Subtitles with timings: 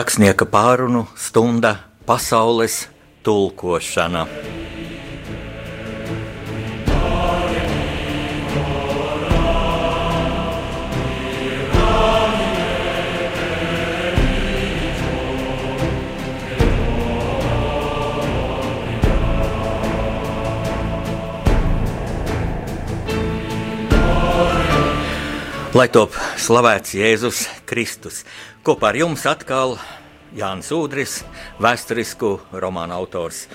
[0.00, 1.74] Rakstnieka pārunu stunda
[2.08, 2.88] pasaules
[3.20, 4.22] tulkošana.
[25.76, 28.24] Lai top slavēts Jēzus Kristus.
[28.60, 29.78] Kopā ar jums atkal
[30.36, 31.14] Jānis Udris,
[31.64, 33.46] vēsturisku romānu autors.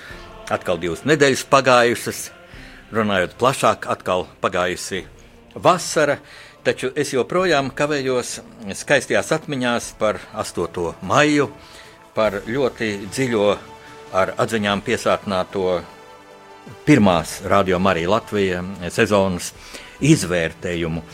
[0.50, 2.22] Atkal divas nedēļas pagājušas,
[2.90, 5.04] runājot plašāk, atkal pagājusi
[5.62, 6.16] vasara,
[6.66, 8.40] taču es joprojām kavējos
[8.80, 10.96] skaistajās atmiņās par 8.
[11.06, 11.52] maiju,
[12.18, 13.46] par ļoti dziļo
[14.10, 15.68] ar atziņām piesātināto
[16.82, 19.52] pirmās radio Marija Latvija sezonas
[20.02, 21.06] izvērtējumu.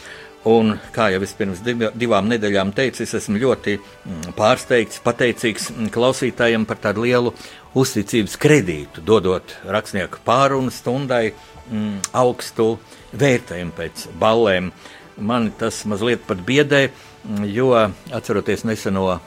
[0.49, 6.65] Un, kā jau es pirms divām nedēļām teicu, es esmu ļoti mm, pārsteigts, pateicīgs klausītājiem
[6.67, 7.31] par tādu lielu
[7.79, 12.73] uzticības kredītu, dodot rakstnieku pārunu stundai mm, augstu
[13.15, 14.73] vērtējumu pēc ballēm.
[15.23, 16.89] Man tas mazliet pat biedē,
[17.47, 17.71] jo
[18.11, 19.21] atceroties neseno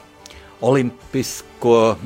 [0.66, 1.98] olimpisko,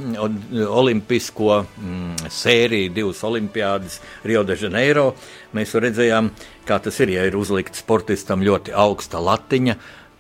[0.68, 5.14] olimpisko mm, sēriju, divas olimpiādas Rio de Janeiro.
[5.56, 6.32] Mēs redzējām,
[6.68, 9.80] kā tas ir, ja ir uzlikta sportistam ļoti augsta latiņa.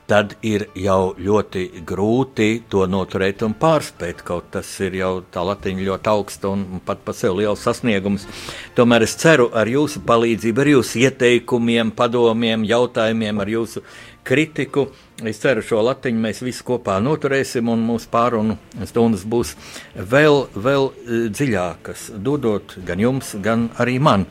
[0.09, 4.23] Tad ir jau ļoti grūti to noturēt un pārspēt.
[4.25, 8.25] Kaut tas ir jau tā latiņa ļoti augsta un pat par sevi liels sasniegums.
[8.73, 13.85] Tomēr es ceru ar jūsu palīdzību, ar jūsu ieteikumiem, padomiem, jautājumiem, ar jūsu
[14.23, 14.87] kritiku.
[15.25, 18.55] Es ceru, šo latiņu mēs visi kopā noturēsim, un mūsu pārunu
[18.87, 19.55] stundas būs
[19.95, 24.25] vēl, vēl e, dziļākas, dodot gan jums, gan arī man.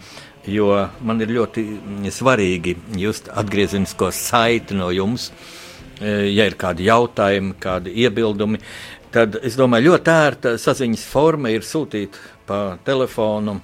[0.48, 0.70] Jo
[1.04, 1.64] man ir ļoti
[2.14, 5.28] svarīgi just atgriezenisko saiti no jums.
[6.00, 8.62] E, ja ir kādi jautājumi, kādi iebildumi,
[9.12, 12.16] tad es domāju, ļoti ērta saziņas forma ir sūtīt
[12.48, 13.58] pa telefonu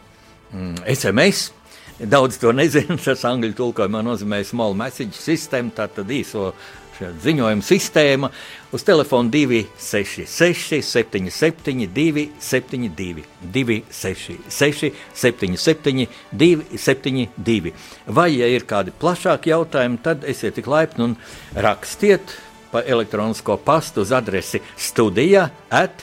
[0.52, 1.63] SMS mm,
[1.98, 2.96] Daudz to nezina.
[2.98, 6.50] Tas angļu tulkojumā nozīmē small message system, tātad īso
[6.98, 8.30] ziņojumu sistēma.
[8.74, 17.74] Uz telefona 266, 77, 272, 266, 77, 272.
[18.06, 21.16] Vai, ja ir kādi plašāki jautājumi, tad esiet tik laipni un
[21.54, 22.34] rakstiet
[22.72, 26.02] pa elektronisko pastu uz adresi studija at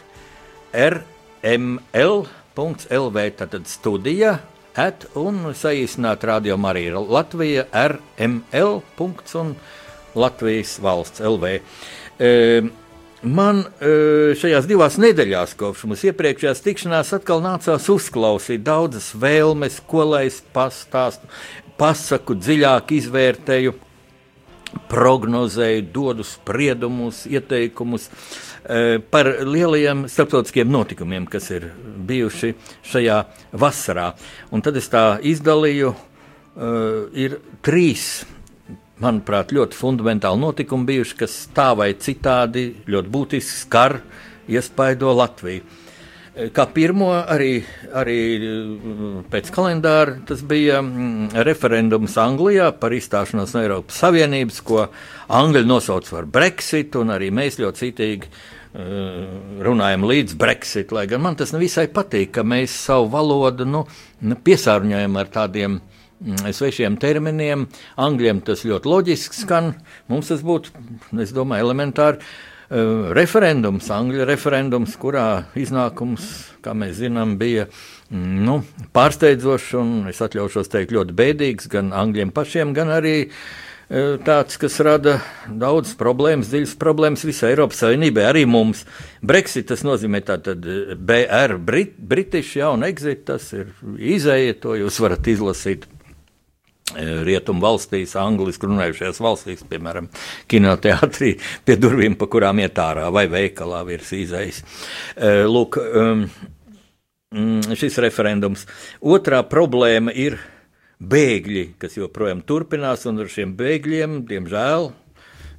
[0.71, 2.23] rml.lv.
[3.35, 4.37] Tātad studija
[4.79, 8.81] at un saīsināt rādījumu arī Latvija RML.
[9.41, 9.55] un
[10.15, 11.59] Latvijas valsts LV.
[12.19, 12.61] E,
[13.21, 20.07] Man e, šajās divās nedēļās, kopš mums iepriekšējās tikšanās, atkal nācās uzklausīt daudzas vēlmes, ko
[20.09, 21.29] lai es pastāstu,
[21.77, 23.75] pasaku, dziļāk izvērtēju,
[24.91, 28.09] prognozēju, dodu spriedumus, ieteikumus.
[28.61, 31.71] Eh, par lielajiem starptautiskiem notikumiem, kas ir
[32.07, 32.53] bijuši
[32.85, 33.17] šajā
[33.57, 34.11] vasarā.
[34.51, 35.95] Un tad es tā izdalīju,
[36.55, 38.23] uh, ir trīs.
[39.01, 43.97] Manuprāt, ļoti fundamentāli notikumi bijuši, kas tā vai citādi ļoti būtiski skar,
[44.51, 45.63] iespaido Latviju.
[46.31, 47.57] Eh, kā pirmo, arī,
[47.91, 48.19] arī
[49.31, 54.85] pēc kalendāra, tas bija mm, referendums Anglijā par izstāšanos no Eiropas Savienības, ko
[55.27, 59.25] Angļi nosauc par Brexit, un arī mēs ļoti citīgi uh,
[59.67, 60.93] runājam līdz Brexit.
[60.95, 63.83] Lai gan man tas nevisai patīk, ka mēs savu valodu nu
[64.31, 67.67] piesārņojam ar tādiem mm, svešiem terminiem.
[67.99, 69.73] Angļiem tas ļoti loģiski skan.
[70.07, 70.71] Mums tas būtu,
[71.19, 72.23] es domāju, elementāri.
[72.71, 76.29] Uh, referendums, Angļu referendums, kurā iznākums,
[76.63, 78.61] kā mēs zinām, bija mm, nu,
[78.95, 83.17] pārsteidzošs un es atļaušos teikt ļoti bēdīgs gan Angļiem pašiem, gan arī
[83.91, 88.85] Eh, tāds, kas rada daudzas problēmas, dziļas problēmas visai Eiropas Savienībai, arī mums.
[89.19, 94.77] Brexit tas nozīmē tātad eh, BR, Brit, British, ja, un exit tas ir izēja, to
[94.79, 95.89] jūs varat izlasīt.
[96.91, 100.09] Eh, Rietumu valstīs, angliski runājušajās valstīs, piemēram,
[100.51, 101.35] kinoteātrī,
[101.65, 104.63] pie durvīm, pa kurām iet ārā, vai veikalā virs izējas.
[105.47, 106.25] Lūk, ehm,
[107.35, 108.65] mm, šis referendums.
[109.01, 110.39] Otrā problēma ir
[111.01, 114.91] bēgļi, kas joprojām turpinās, un ar šiem bēgļiem, diemžēl,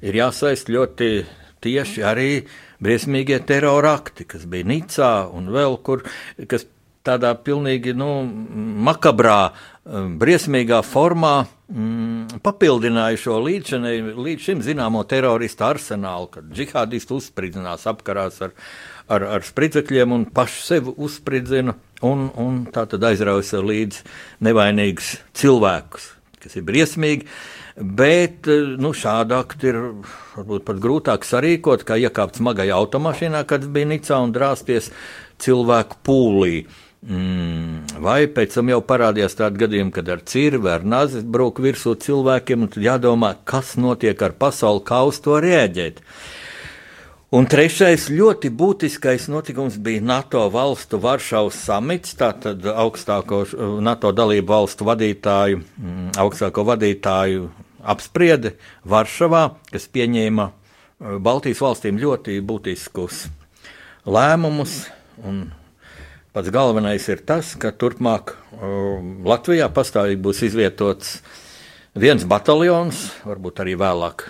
[0.03, 1.09] ir jāsaist ļoti
[1.63, 2.29] tieši arī
[2.83, 6.03] briesmīgie terora akti, kas bija Nicā un vēl kur,
[6.51, 6.67] kas
[7.03, 8.09] tādā pilnīgi nu,
[8.87, 9.53] makabrā,
[9.83, 11.35] um, briesmīgā formā
[11.67, 13.75] mm, papildināja šo līdz,
[14.15, 18.53] līdz šim zināmo teroristu arsenālu, kad džihādisti uzspridzinās, apkarās ar,
[19.11, 21.75] ar, ar spridzekļiem un paši sevi uzspridzina
[22.07, 24.07] un, un tā tad aizrauja sev līdzi
[24.47, 26.07] nevainīgus cilvēkus,
[26.43, 27.27] kas ir briesmīgi.
[27.73, 28.45] Bet
[28.77, 29.77] nu, šādu aktu ir
[30.35, 34.91] varbūt pat grūtāk sarīkot, kā iekāpt smagajā automašīnā, kad bija Nicā un drāsties
[35.41, 36.59] cilvēku pūlī.
[37.03, 41.97] Mm, vai pēc tam jau parādījās tādi gadījumi, kad ar cirvi, ar nazi brūk virsū
[41.99, 45.99] cilvēkiem, un tad jādomā, kas notiek ar pasauli, kā uz to rēģēt.
[47.33, 53.41] Un trešais ļoti būtiskais notikums bija NATO valstu Varšavas samits, tātad augstāko
[53.83, 57.49] NATO dalību valstu vadītāju, mm, augstāko vadītāju
[57.83, 58.53] apspriede
[58.87, 63.25] Varšavā, kas pieņēma eh, Baltijas valstīm ļoti būtiskus
[64.07, 64.77] lēmumus.
[65.27, 65.43] Un
[66.33, 68.31] Pats galvenais ir tas, ka turpmāk
[69.21, 71.19] Latvijā pastāvīgi būs izvietots
[71.93, 74.25] viens bataljons, varbūt arī vēlāk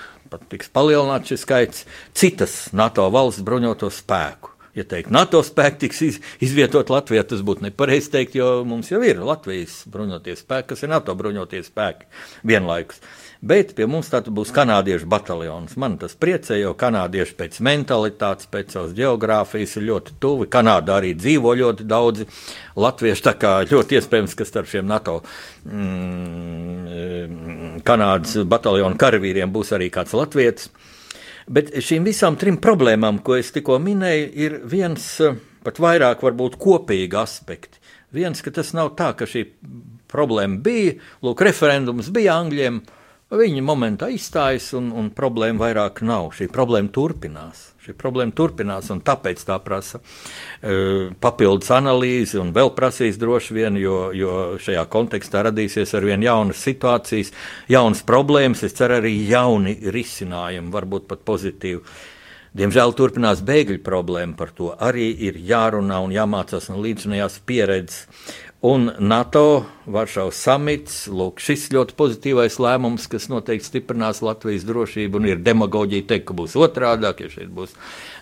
[0.52, 1.86] tiks palielināts šis skaits,
[2.18, 4.53] citas NATO valsts bruņoto spēku.
[4.74, 9.04] Ja teikt, NATO spēki tiks iz, izvietot Latvijā, tas būtu nepareizi teikt, jo mums jau
[9.06, 12.10] ir Latvijas bruņotie spēki, kas ir NATO bruņotie spēki
[12.50, 12.98] vienlaikus.
[13.44, 15.76] Bet pie mums tātad būs kanādiešu bataljons.
[15.78, 20.48] Man tas priecē, jo kanādieši pēc mentalitātes, pēc savas geogrāfijas ir ļoti tuvi.
[20.48, 22.24] Kanādā arī dzīvo ļoti daudzi
[22.80, 23.24] latvieši.
[23.28, 25.20] Tā kā ļoti iespējams, ka starp šiem NATO
[25.68, 30.72] mm, Kanādas bataljonu karavīriem būs arī kāds latviečs.
[31.48, 35.08] Bet šīm visām trim problēmām, ko es tikko minēju, ir viens
[35.64, 37.82] pat vairāk varbūt kopīgi aspekti.
[38.14, 39.48] Viens, ka tas nav tā, ka šī
[40.12, 42.84] problēma bija, lūk, referendums bija Angļiem,
[43.34, 46.30] Viņi momentā izstājas, un, un problēma vairāk nav.
[46.38, 47.72] Šī problēma turpinās.
[47.84, 53.80] Šī problēma turpinās, un tāpēc tā prasa uh, papildus analīzi, un vēl prasīs droši vien,
[53.82, 57.34] jo, jo šajā kontekstā radīsies ar vien jaunas situācijas,
[57.74, 61.82] jaunas problēmas, es ceru, arī jauni risinājumi, varbūt pat pozitīvi.
[62.54, 68.04] Diemžēl turpinās bēgļu problēma, par to arī ir jārunā un jāmācās no līdzinājās pieredzes.
[68.64, 75.26] Un NATO Varšavas samits, lūk, šis ļoti pozitīvais lēmums, kas noteikti stiprinās Latvijas drošību, un
[75.28, 77.74] ir demagoģija teikt, ka būs otrādāk, ja šeit būs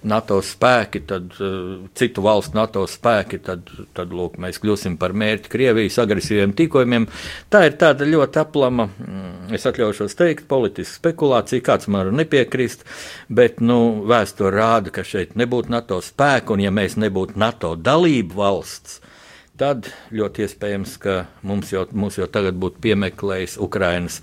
[0.09, 5.53] NATO spēki, tad uh, citu valstu NATO spēki, tad, tad lūk, mēs kļūsim par mērķi
[5.53, 7.05] Krievijas agresīviem tīkojumiem.
[7.53, 12.81] Tā ir tāda ļoti aplama, mm, es atļaušos teikt, politiska spekulācija, kāds man var nepiekrist,
[13.29, 18.41] bet, nu, vēsture rāda, ka šeit nebūtu NATO spēku, un ja mēs nebūtu NATO dalību
[18.41, 19.03] valsts,
[19.61, 24.21] tad ļoti iespējams, ka mums jau, mums jau tagad būtu piemeklējis Ukrainas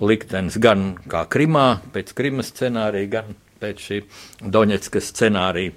[0.00, 4.00] liktenis gan kā Krimā, pēc Krimas scenārija, gan pēc šī
[4.56, 5.76] Doņetskas scenārija.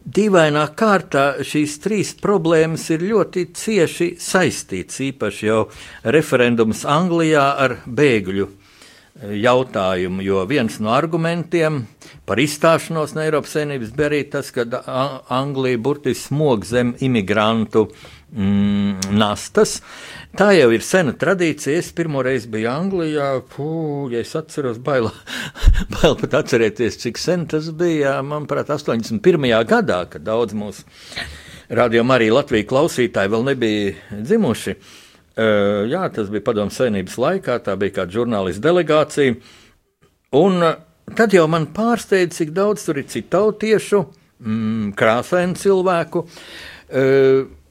[0.00, 5.60] Dīvainā kārtā šīs trīs problēmas ir ļoti cieši saistītas, īpaši jau
[6.16, 8.48] referendums Anglijā ar bēgļu
[9.20, 11.82] jautājumu, jo viens no argumentiem
[12.28, 14.64] par izstāšanos no Eiropas Savienības bija tas, ka
[15.28, 17.88] Anglija burtiski smog zem imigrantu
[18.32, 19.80] mm, nastas.
[20.36, 21.76] Tā jau ir sena tradīcija.
[21.80, 23.68] Es pirmo reizi biju Anglijā, pū,
[24.14, 25.10] ja es atceros, bail,
[25.96, 28.20] bail pat atcerēties, cik sen tas bija.
[28.22, 29.50] Manuprāt, 81.
[29.68, 30.86] gadā, kad daudz mūsu
[31.70, 34.76] radījuma arī Latvijas klausītāji vēl nebija dzimuši.
[35.36, 39.36] Jā, tas bija padomu savienības laikā, tā bija kāda žurnālistu delegācija.
[40.36, 40.64] Un
[41.16, 44.02] tad jau man pārsteidza, cik daudz tur ir citautiešu,
[44.42, 46.26] mm, krāsainu cilvēku.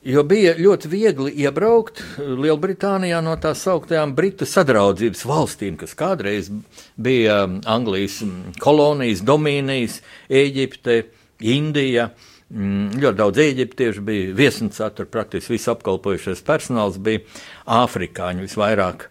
[0.09, 6.47] Jo bija ļoti viegli iebraukt Lielbritānijā no tās augtajām Britu sadraudzības valstīm, kas kādreiz
[6.95, 8.21] bija Anglijas
[8.63, 9.99] kolonijas, domīnijas,
[10.31, 11.03] Eģipte,
[11.43, 12.09] Indija.
[12.15, 17.21] Uh, ļoti daudz eģiptiešu bija viesnīcā, tur praktiski viss apkalpojušais personāls bija
[17.79, 19.09] afrikāņi visvairāk.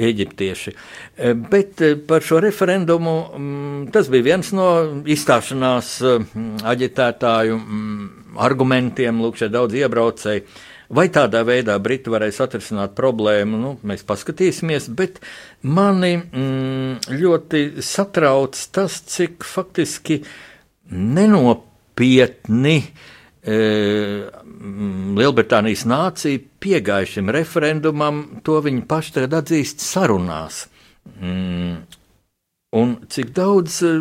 [0.00, 0.72] Eģiptieši.
[0.72, 4.66] E, bet e, par šo referendumu mm, tas bija viens no
[5.04, 7.58] izstāšanās mm, aģitētāju
[8.40, 9.20] argumentiem.
[9.20, 10.46] Lūk, šeit daudz iebraucēji.
[10.96, 15.20] Vai tādā veidā Briti varēs atrisināt problēmu, nu, mēs paskatīsimies, bet
[15.62, 20.22] mani mm, ļoti satrauc tas, cik faktiski
[20.90, 21.68] nenopelnīt
[22.00, 22.80] nopietni
[23.44, 23.56] e,
[25.20, 30.68] Lielbritānijas nācija piegāja šim referendumam, to viņi paši tagad atzīst sarunās.
[31.20, 31.84] Mm.
[32.76, 33.94] Un cik daudz e,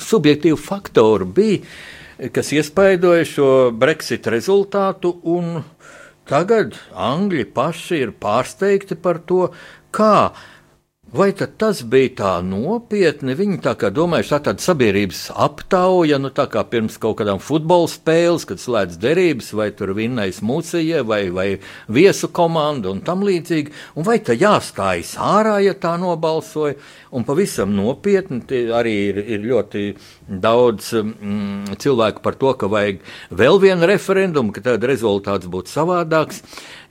[0.00, 1.62] subjektīvu faktoru bija,
[2.32, 5.62] kas iespaidoja šo Brexit rezultātu, un
[6.28, 9.50] tagad Angļi paši ir pārsteigti par to,
[9.92, 10.32] kā
[11.16, 13.32] Vai tas bija tā nopietni?
[13.38, 17.88] Viņi tā kā domājuši, tā tāda sabiedrības aptauja, nu tā kā pirms kaut kādām futbola
[17.88, 21.46] spēles, kad slēdz derības, vai tur vinnais mūcija, vai, vai
[21.88, 23.72] viesu komanda un tam līdzīgi.
[23.96, 26.76] Un vai tā jāstājas ārā, ja tā nobalsoja?
[27.16, 29.86] Un pavisam nopietni arī ir, ir ļoti
[30.26, 36.42] daudz mm, cilvēku par to, ka vajag vēl vienu referendumu, ka tad rezultāts būtu savādāks.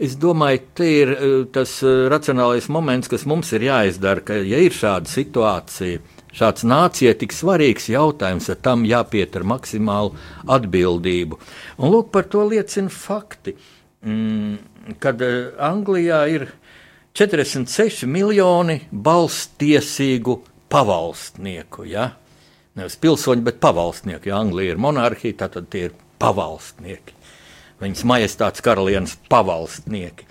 [0.01, 4.59] Es domāju, te ir eh, tas eh, racionālais moments, kas mums ir jāizdara, ka, ja
[4.63, 6.01] ir šāda situācija,
[6.35, 10.15] šāds nācijai tik svarīgs jautājums, tad tam jāpietur maksimālu
[10.51, 11.39] atbildību.
[11.79, 13.55] Un lūk, par to liecina fakti.
[14.05, 16.47] Mm, kad eh, Anglijā ir
[17.17, 20.37] 46 miljoni balstiesīgu
[20.69, 21.87] pavalstnieku.
[21.89, 22.11] Ja?
[22.75, 24.29] Nevis pilsoņi, bet pavalstnieki.
[24.29, 27.15] Ja Anglija ir monarhija, tad tie ir pavalstnieki
[27.81, 30.27] viņas majestātes karalienes pavalstnieki.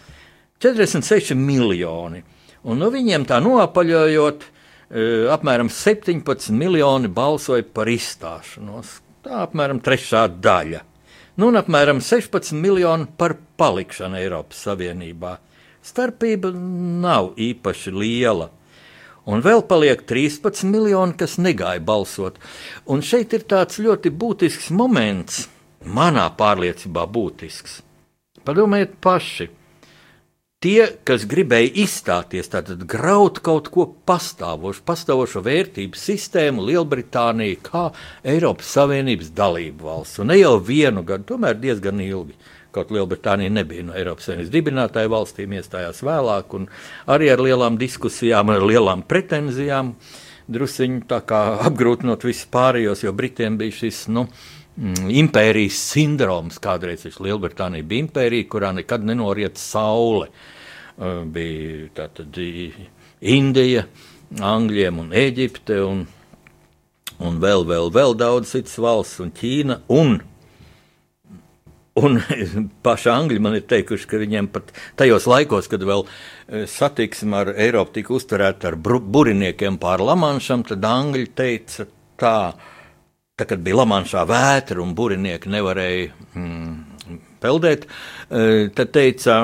[0.65, 2.23] 46 miljoni.
[2.65, 5.05] Un no viņiem tā noapaļojot, e,
[5.35, 9.01] apmēram 17 miljoni balsoja par izstāšanos.
[9.25, 10.81] Tā apmēram trešā daļa.
[11.37, 15.39] Nu, un apmēram 16 miljoni par palikšanu Eiropas Savienībā.
[15.85, 18.49] Starpība nav īpaši liela.
[19.25, 22.39] Un vēl paliek 13 miljoni, kas negāja balsot.
[22.87, 25.47] Un šeit ir tāds ļoti būtisks moments
[25.85, 27.81] manā pārliecībā būtisks.
[28.45, 29.49] Padomājiet paši.
[30.65, 37.83] Tie, kas gribēja izstāties, tātad graut kaut ko pastāvošu, pastāvošo vērtību sistēmu, Lielbritānija kā
[38.33, 42.33] Eiropas Savienības dalību valsts, un ne jau vienu gadu, tomēr diezgan ilgi.
[42.73, 46.65] Kaut Lielbritānija nebija no Eiropas Savienības dibinātāju valstīm, iestājās vēlāk, un
[47.13, 49.93] arī ar lielām diskusijām, ar lielām pretenzijām,
[50.49, 51.21] druskuļi
[51.69, 54.07] apgrūtinot visus pārējos, jo Britiem bija šis.
[54.17, 54.31] Nu,
[54.81, 56.57] mm, impērijas sindroms.
[56.57, 60.33] Kādreiz Lielbritānija bija impērija, kurā nekad nenoriet saule.
[60.95, 62.37] Uh, bija tātad
[63.21, 63.87] Indija,
[64.39, 66.05] Angļiem un Eģipte un,
[67.19, 69.83] un vēl, vēl, vēl daudz citas valsts un Ķīna.
[69.95, 70.21] Un,
[71.95, 72.17] Un
[72.83, 77.53] paši angļi man ir teikuši, ka viņiem pat tajos laikos, kad vēl uh, satiksme ar
[77.55, 81.87] Eiropu tika uzturēta ar buriniekiem pār Lamanšam, tad angļi teica
[82.19, 82.35] tā,
[83.35, 87.89] Tā, kad bija Lamanšā vētra un burinieki nevarēja mm, peldēt,
[88.31, 89.39] e, tad teica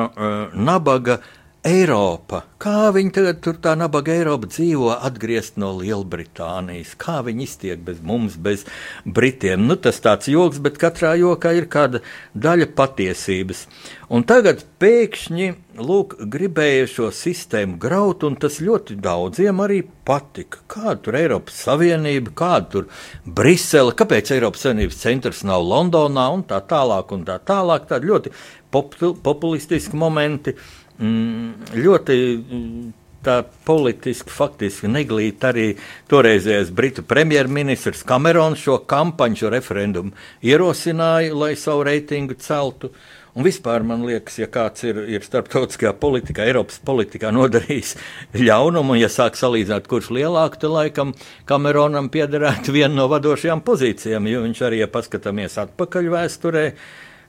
[0.55, 1.17] nabaga
[1.61, 2.47] Eiropa.
[2.61, 6.95] Kā viņi tagad tur tā nabaga Eiropa dzīvo atgriezt no Lielbritānijas?
[6.97, 8.65] Kā viņi iztiek bez mums, bez
[9.05, 9.67] Britiem?
[9.69, 12.01] Nu, tas tāds joks, bet katrā jokā ir kāda
[12.33, 13.67] daļa patiesības.
[14.09, 15.51] Un tagad pēkšņi
[15.85, 20.65] lūk, gribēja šo sistēmu graut, un tas ļoti daudziem arī patika.
[20.65, 22.91] Kāda tur Eiropas Savienība, kāda tur
[23.29, 27.13] Brisele, kāpēc Eiropas Savienības centrs nav Londonā un tā tālāk.
[27.13, 28.33] Un tā tālāk tādi ļoti
[28.73, 30.57] populistiski momenti.
[31.01, 32.89] Mm, ļoti mm,
[33.25, 35.71] tā politiski, faktiski neglīt arī
[36.11, 40.13] toreizējais Britu premjerministrs Kamerons šo kampaņu, šo referendumu
[40.45, 42.93] ierosināja, lai savu reitingu celtu.
[43.31, 47.95] Un vispār man liekas, ja kāds ir, ir starptautiskajā politikā, Eiropas politikā nodarījis
[48.35, 51.15] ļaunumu, un ja sāk salīdzināt, kurš lielāku, tad laikam
[51.49, 56.67] Kameronam piederētu viena no vadošajām pozīcijām, jo viņš arī, ja paskatāmies atpakaļ vēsturē,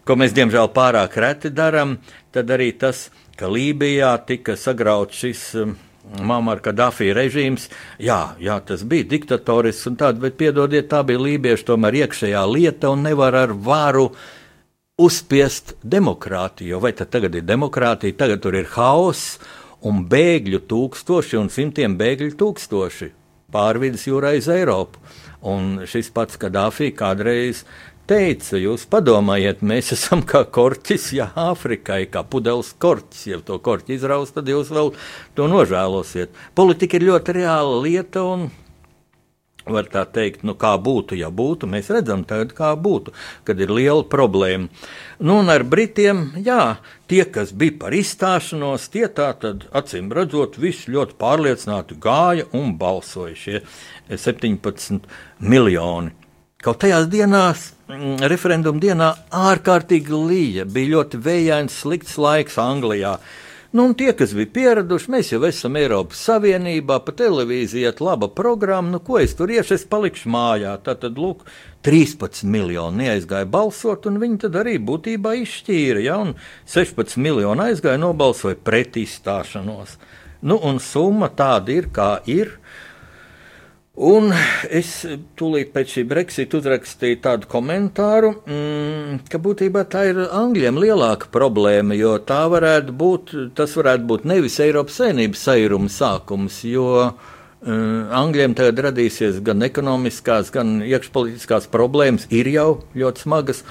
[0.04, 2.00] ko mēs diemžēl pārāk reti darām,
[2.34, 5.74] tad arī tas ir ka Lībijā tika sagrauts šis um,
[6.21, 7.67] Mamar Kadafī režīms.
[8.01, 12.91] Jā, jā, tas bija diktatorisks un tāds, bet piedodiet, tā bija lībiešu tomēr iekšējā lieta
[12.93, 14.12] un nevar ar varu
[15.01, 16.81] uzspiest demokrātiju.
[16.83, 19.39] Vai tad tagad ir demokrātija, tagad tur ir hauss
[19.88, 23.10] un bēgļu tūkstoši un simtiem bēgļu tūkstoši
[23.51, 25.01] pārvidas jūrā uz Eiropu.
[25.41, 27.63] Un šis pats Kadafī kādreiz
[28.12, 33.96] teica, jūs padomājiet, mēs esam kā korķis, ja Āfrikai kā pudeles korķis, ja to korķi
[33.96, 34.91] izraus, tad jūs vēl
[35.38, 36.36] to nožēlosiet.
[36.58, 38.50] Politika ir ļoti reāla lieta un
[39.62, 41.70] var tā teikt, nu, kā būtu, ja būtu.
[41.70, 43.13] Mēs redzam, tagad, kā būtu,
[43.48, 44.68] kad ir liela problēma.
[45.22, 50.58] Nu, un ar Britiem, jā, tie, kas bija par izstāšanos, tie tā tad acīm redzot,
[50.60, 53.62] visi ļoti pārliecināti gāja un balsoja šie
[54.10, 55.06] 17
[55.39, 56.18] miljoni.
[56.62, 57.72] Kaut tajās dienās,
[58.31, 63.17] referenduma dienā, ārkārtīgi līja, bija ļoti vējains, slikts laiks Anglijā.
[63.71, 68.91] Nu, tie, kas bija pieraduši, mēs jau esam Eiropas Savienībā, pa televīziju ir laba programma.
[68.91, 70.74] Nu, ko es tur iešu, es palikšu mājā.
[70.83, 71.45] Tā tad, lūk,
[71.88, 76.03] 13 miljoni neaizgāja balsot, un viņi tad arī būtībā izšķīra.
[76.03, 76.19] Ja,
[76.67, 79.95] 16 miljoni aizgāja, nobalsoja pret izstāšanos.
[80.43, 82.57] Nu, un summa tāda ir, kā ir.
[84.00, 84.29] Un
[84.71, 85.01] es
[85.36, 91.98] tūlīt pēc šī Brexit uzrakstīju tādu komentāru, mm, ka būtībā tā ir Angļiem lielāka problēma,
[92.00, 96.86] jo tā varētu būt, tas varētu būt nevis Eiropas saimnības sairuma sākums, jo
[97.67, 103.62] mm, Angļiem tagad radīsies gan ekonomiskās, gan iekšpolitiskās problēmas, ir jau ļoti smagas.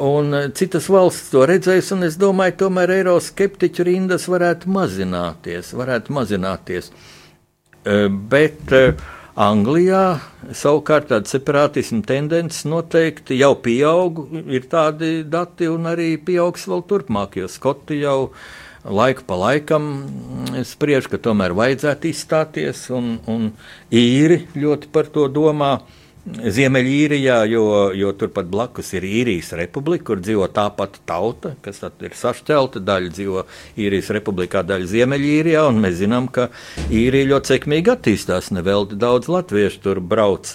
[0.00, 5.74] Un citas valsts to redzēs, un es domāju, tomēr eiroskeptiķu rindas varētu mazināties.
[5.76, 6.92] Varētu mazināties.
[8.30, 9.08] Bet uh,
[9.38, 10.18] Anglijā
[10.50, 17.36] savukārt tāda separātisma tendence noteikti jau pieaug, ir tādi dati un arī pieaugs vēl turpmāk,
[17.38, 18.32] jo Skoti jau
[18.82, 19.86] laiku pa laikam
[20.66, 23.52] spriež, ka tomēr vajadzētu izstāties, un, un
[23.94, 25.76] īri ļoti par to domā.
[26.28, 27.64] Ziemeļīrijā, jo,
[27.96, 32.82] jo turpat blakus ir īrijas republika, kur dzīvo tā pati tauta, kas ir sašķelta.
[32.84, 33.44] Daļa dzīvo
[33.80, 36.48] īrijas republikā, daļa Ziemeļīrijā, mēs zinām, ka
[36.94, 38.50] īrija ļoti sekmīgi attīstās.
[38.54, 40.54] Nevelti daudz latviešu tur brauc.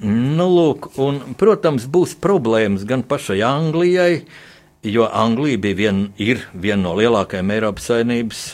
[0.00, 4.24] Nu, lūk, un, protams, būs problēmas gan pašai Anglijai,
[4.86, 8.44] jo Anglija vien, ir viena no lielākajām Eiropas Savienības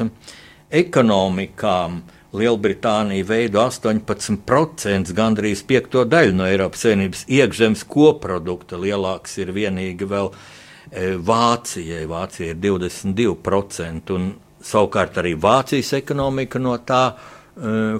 [0.74, 2.00] ekonomikām.
[2.02, 8.78] Uh, Lielbritānija veido 18%, gandrīz piekto daļu no Eiropas Savienības iekšzemes koprodukta.
[8.80, 12.04] Lielāks ir vienīgi vēl e, Vācijai.
[12.10, 14.28] Vācija ir 22%, un
[14.64, 17.16] savukārt arī Vācijas ekonomika no tā e,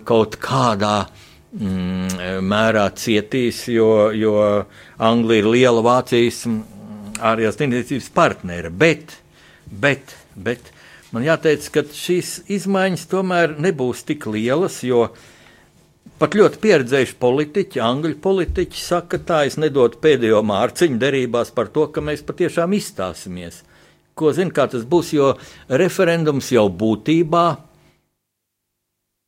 [0.06, 4.36] kaut kādā mm, mērā cietīs, jo, jo
[4.98, 6.62] Anglija ir liela Vācijas mm,
[7.24, 8.70] ārējās tirdzniecības partnere.
[8.70, 9.18] Bet,
[9.66, 10.75] bet, bet
[11.14, 15.06] Man jāteic, ka šīs izmaiņas tomēr nebūs tik lielas, jo
[16.18, 21.86] pat ļoti pieredzējuši politiķi, angļu politiķi saka, tā es nedodu pēdējo mārciņu derībās par to,
[21.94, 23.62] ka mēs patiešām izstāsimies.
[24.16, 25.34] Ko zina, kā tas būs, jo
[25.68, 27.46] referendums jau būtībā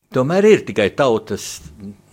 [0.08, 1.58] Tomēr ir tikai tautas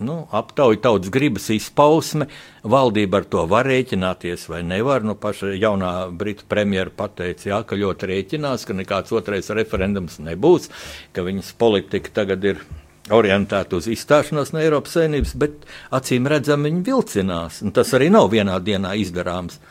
[0.04, 2.26] nu, aptauja, tautas gribas izpausme.
[2.68, 5.06] Valdība ar to var rēķināties vai nevar.
[5.08, 10.68] Nu, paša jaunā britu premjera pateica, jā, ka ļoti rēķinās, ka nekāds otrais referendums nebūs,
[11.16, 12.60] ka viņas politika tagad ir
[13.16, 15.64] orientēta uz izstāšanos no Eiropas Savienības, bet
[15.96, 17.62] acīm redzam, viņi vilcinās.
[17.80, 19.62] Tas arī nav vienā dienā izdarāms.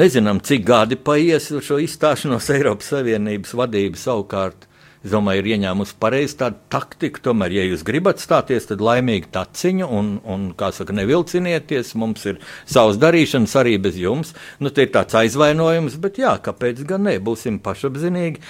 [0.00, 4.69] Nezinām, cik gadi paies šo izstāšanos Eiropas Savienības vadību savukārt
[5.00, 7.22] Es domāju, ir ieņēmusi pareizi tādu taktiku.
[7.24, 11.94] Tomēr, ja jūs gribat stāties, tad laimīgi taciņu un, un kā saka, nevilcinieties.
[12.00, 14.34] Mums ir savas darīšanas arī bez jums.
[14.60, 17.16] Nu, tie ir tāds aizvainojums, bet jā, kāpēc gan ne?
[17.16, 18.44] Būsim pašapzinīgi.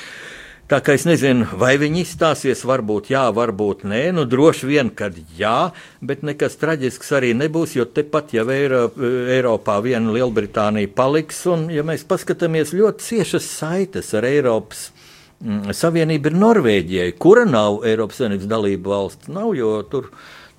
[0.70, 5.16] Tā kā es nezinu, vai viņi izstāsies, varbūt jā, varbūt nē, nu droši vien, kad
[5.34, 11.66] jā, bet nekas traģisks arī nebūs, jo tepat jau Eiropā, Eiropā viena Lielbritānija paliks, un
[11.74, 14.92] ja mēs paskatāmies ļoti ciešas saites ar Eiropas
[15.40, 19.31] Savienība ir Norvēģijai, kura nav Eiropas Savienības dalība valsts.
[19.33, 20.11] Nav, jo tur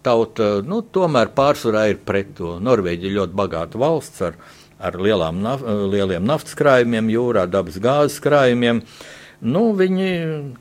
[0.01, 2.55] tauta nu, tomēr pārsvarā ir pret to.
[2.65, 4.39] Norvēģija ir ļoti bagāta valsts ar,
[4.81, 8.81] ar lielām, naf lieliem naftas krājumiem, jūrā, dabas gāzes krājumiem.
[9.41, 10.09] Nu, viņi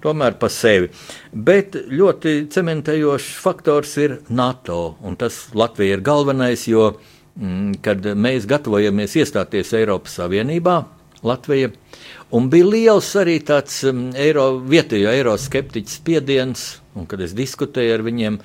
[0.04, 0.92] tomēr pa sevi.
[1.32, 4.98] Bet ļoti cementējošs faktors ir NATO.
[5.20, 6.94] Tas Latvija ir galvenais, jo,
[7.40, 10.82] mm, kad mēs gatavojamies iestāties Eiropas Savienībā,
[11.26, 11.70] Latvija
[12.30, 16.60] Un bija liels arī tāds um, eiro, vietējo eiroskeptiķu spiediens,
[16.94, 18.36] un kad es diskutēju ar viņiem,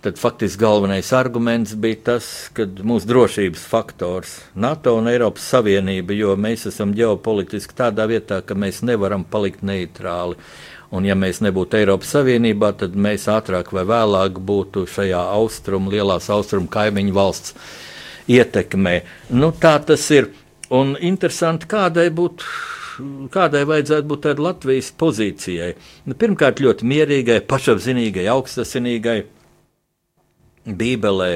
[0.00, 6.38] tad faktiski galvenais arguments bija tas, ka mūsu drošības faktors NATO un Eiropas Savienība, jo
[6.40, 10.40] mēs esam ģeopolitiski tādā vietā, ka mēs nevaram palikt neitrāli.
[10.88, 16.32] Un, ja mēs nebūtu Eiropas Savienībā, tad mēs ātrāk vai vēlāk būtu šajā austrumu, lielās
[16.32, 17.52] austrumu kaimiņu valsts
[18.24, 19.02] ietekmē.
[19.36, 20.32] Nu, tā tas ir.
[20.74, 22.44] Un interesanti, kādai būtu
[23.32, 25.72] kādai vajadzētu būt tādai Latvijas pozīcijai?
[26.08, 29.20] Nu, pirmkārt, ļoti mierīgai, pašapziņīgai, augstasinīgai.
[30.68, 31.30] Bībelē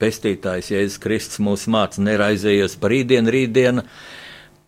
[0.00, 3.84] pestītājs Jēzus Kristus mūs māca neraizējies par rītdienu, rītdienu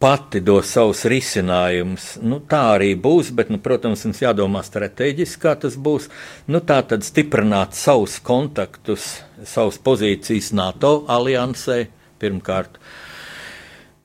[0.03, 2.09] pati dos savus risinājumus.
[2.23, 6.11] Nu, tā arī būs, bet, nu, protams, mums jādomā strateģiski, kā tas būs.
[6.47, 11.87] Nu, tā tad stiprināt savus kontaktus, savas pozīcijas NATO aliansē
[12.23, 12.79] pirmkārt.
[12.79, 13.02] Uh,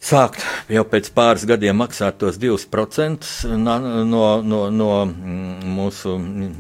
[0.04, 3.26] sākt jau pēc pāris gadiem maksāt tos 2%
[3.58, 3.78] no,
[4.42, 6.18] no, no mm, mūsu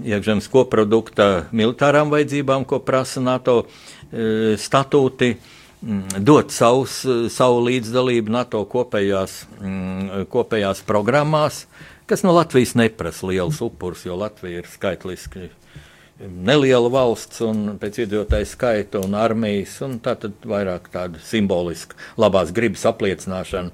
[0.08, 5.36] iekšzemes koprodukta militārām vajadzībām, ko prasa NATO e, statūti,
[5.82, 11.66] mm, dot savus, savu līdzdalību NATO kopējās, mm, kopējās programmās,
[12.10, 15.52] kas no Latvijas neprasa liels upurs, jo Latvija ir skaitliski
[16.20, 22.52] neliela valsts un pēc iedzīvotāju skaita un armijas, un tā tad vairāk tāda simboliska labās
[22.56, 23.70] gribas apliecināšana.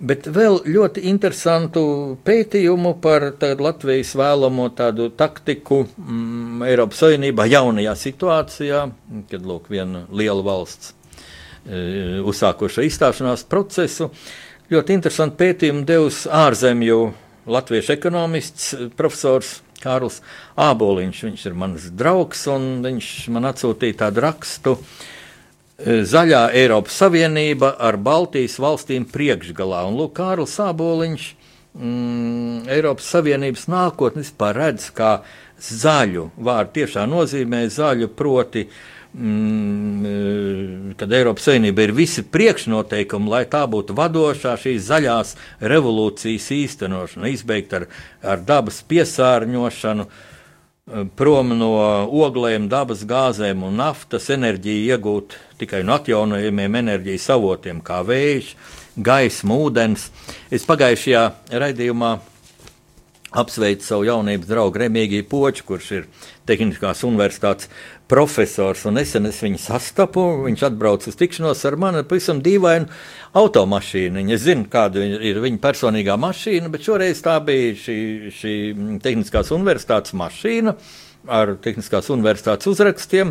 [0.00, 1.84] Bet vēl ļoti interesantu
[2.24, 3.28] pētījumu par
[3.60, 8.86] Latvijas vēlamo tādu taktiku mm, Eiropas Savienībā jaunajā situācijā,
[9.30, 14.08] kad lūk viena liela valsts e, uzsākoša izstāšanās procesu.
[14.72, 16.98] Ļoti interesanti pētījumu devis ārzemju
[17.44, 20.20] latviešu ekonomists profesors Kārls
[20.60, 21.22] Āboliņš.
[21.28, 24.76] Viņš ir mans draugs, un viņš man atsūtīja tādu rakstu.
[24.80, 29.84] E, Zaļā Eiropas Savienība ar Baltijas valstīm priekšgalā.
[29.90, 31.28] Un lūk, Kārls Āboliņš
[31.76, 35.18] mm, Eiropas Savienības nākotnes paredz kā
[35.64, 38.82] zaļu vārdu tiešā nozīmē zaļu proti uh,
[39.14, 47.30] mm, kad Eiropas Savienība ir visi priekšnoteikumi, lai tā būtu vadošā šīs zaļās revolūcijas īstenošana,
[47.32, 47.88] izbeigt ar,
[48.22, 51.72] ar dabas piesārņošanu, eh, prom no
[52.10, 58.54] oglēm, dabas gāzēm un naftas enerģiju iegūt tikai no atjaunojumiem enerģijas avotiem, kā vējš,
[58.96, 60.10] gaisma, ūdens.
[60.50, 62.18] Es pagājušajā raidījumā
[63.34, 66.06] apsveicu savu jaunības draugu Remīgiju Poču, kurš ir
[66.44, 67.70] Tehniskās universitātes
[68.10, 70.24] profesors, un nesen es viņu sastapu.
[70.44, 72.90] Viņš atbrauca uz tikšanos ar mani pavisam dīvainu
[73.40, 74.26] automašīnu.
[74.34, 77.98] Es zinu, kāda ir viņa personīgā mašīna, bet šoreiz tā bija šī,
[78.36, 78.54] šī
[79.04, 80.76] Tehniskās universitātes mašīna.
[81.24, 83.30] Ar Tehniskās universitātes uzrakstiem,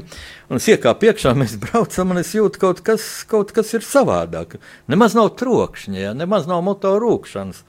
[0.50, 3.86] un es iekāpu iekšā, mēs braucam, un es jūtu, ka kaut kas, kaut kas ir
[3.86, 4.56] savādāk.
[4.90, 6.16] Nemaz nav trokšņa, ja?
[6.18, 7.62] nemaz nav motoru rūkšanas.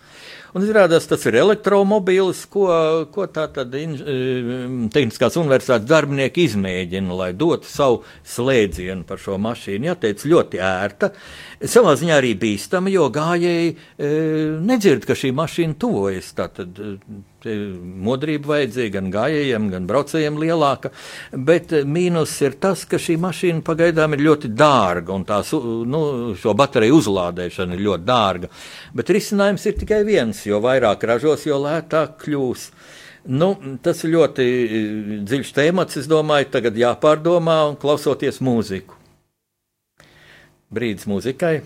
[0.55, 2.69] Un izrādās, tas ir elektromobīlis, ko,
[3.11, 3.97] ko tā tad in,
[4.95, 8.05] Tehniskās universitātes darbinieki izmēģina, lai dotu savu
[8.37, 9.89] slēdzienu par šo mašīnu.
[9.91, 11.11] Jāteic, ļoti ērta.
[11.59, 14.13] Savā ziņā arī bīstama, jo gājēji e,
[14.63, 16.31] nedzird, ka šī mašīna tuvojas.
[16.39, 16.95] Tātad e,
[18.07, 20.93] modrība vajadzīga gan gājējiem, gan braucējiem lielāka.
[21.35, 26.05] Bet e, mīnus ir tas, ka šī mašīna pagaidām ir ļoti dārga un tās, nu,
[26.39, 28.53] šo bateriju uzlādēšana ir ļoti dārga.
[28.95, 32.69] Bet risinājums ir tikai viens, jo vairāk ražos, jo lētāk kļūs.
[33.25, 34.47] Nu, tas ir ļoti
[35.25, 35.97] dziļš temats.
[36.01, 39.01] Es domāju, tagad jāpārdomā un klausoties mūziku.
[40.75, 41.57] Brīdis mūzikai.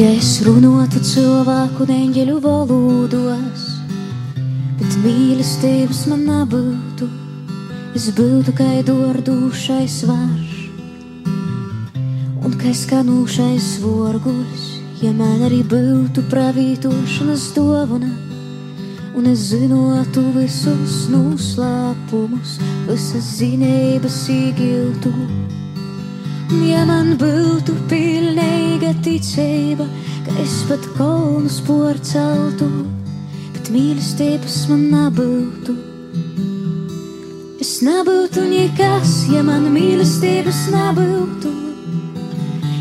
[0.00, 3.64] Ja es runātu cilvēku neņģeļu valodos,
[4.78, 7.08] bet mīlestības man nebūtu,
[7.98, 10.56] es būtu kā dordūšais svars
[12.40, 14.64] un kā skanūšais vorguļs,
[15.04, 18.14] ja man arī būtu pravītošanas dāvana,
[19.12, 22.56] un es zinotu visus noslēpumus,
[22.88, 25.18] visas zinības īgiltu.
[26.50, 29.84] Ja man būtu pilnīga ticība,
[30.26, 32.66] ka es pat kolnus porceltu,
[33.54, 35.76] bet mīlestības man nebūtu.
[37.62, 41.54] Es nebūtu nekas, ja man mīlestības nebūtu.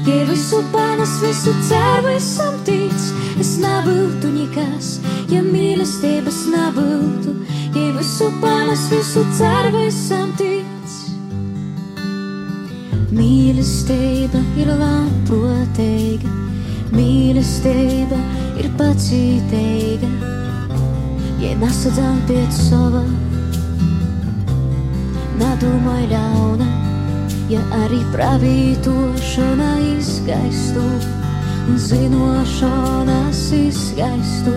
[0.09, 3.05] Ja visu panes, visu ceru, esam tic,
[3.37, 4.95] es nebūtu nekas,
[5.29, 7.37] ja mīlestības nebūtu.
[7.77, 10.78] Ja visu panes, visu ceru, esam tic.
[13.09, 16.33] Mīlestība ir labprātīga,
[16.93, 18.19] mīlestība
[18.61, 20.11] ir pacietīga.
[21.39, 23.05] Ja nesadzām pēc sava,
[25.39, 26.69] nedomāj ļauna
[27.49, 30.83] ja arī pravītošana izgaistu
[31.69, 34.53] un zinošanas izgaistu,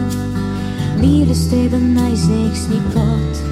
[1.01, 3.52] mīlestība neizniegs nekot.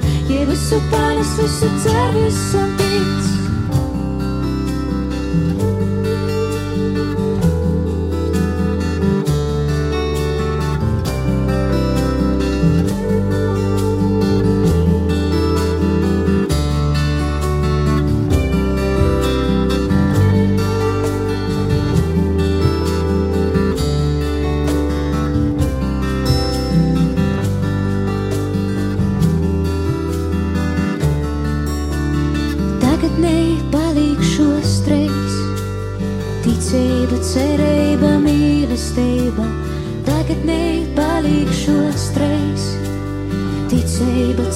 [0.31, 2.91] Ja visu panes, visu ceru, esam tic.
[2.91, 3.30] ticība,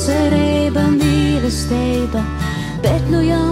[0.05, 2.21] cerība, mīlestība,
[2.83, 3.44] bet nu jām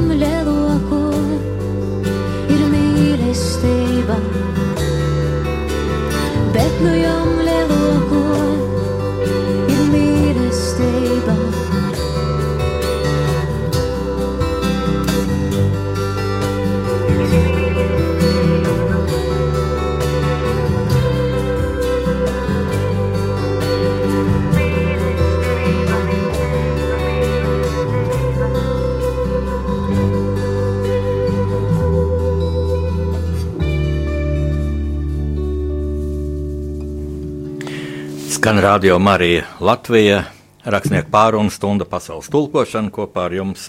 [38.63, 40.21] radio Marija Latvija,
[40.63, 43.65] rakstnieku pārunu stunda pasaules tulkošana kopā ar jums.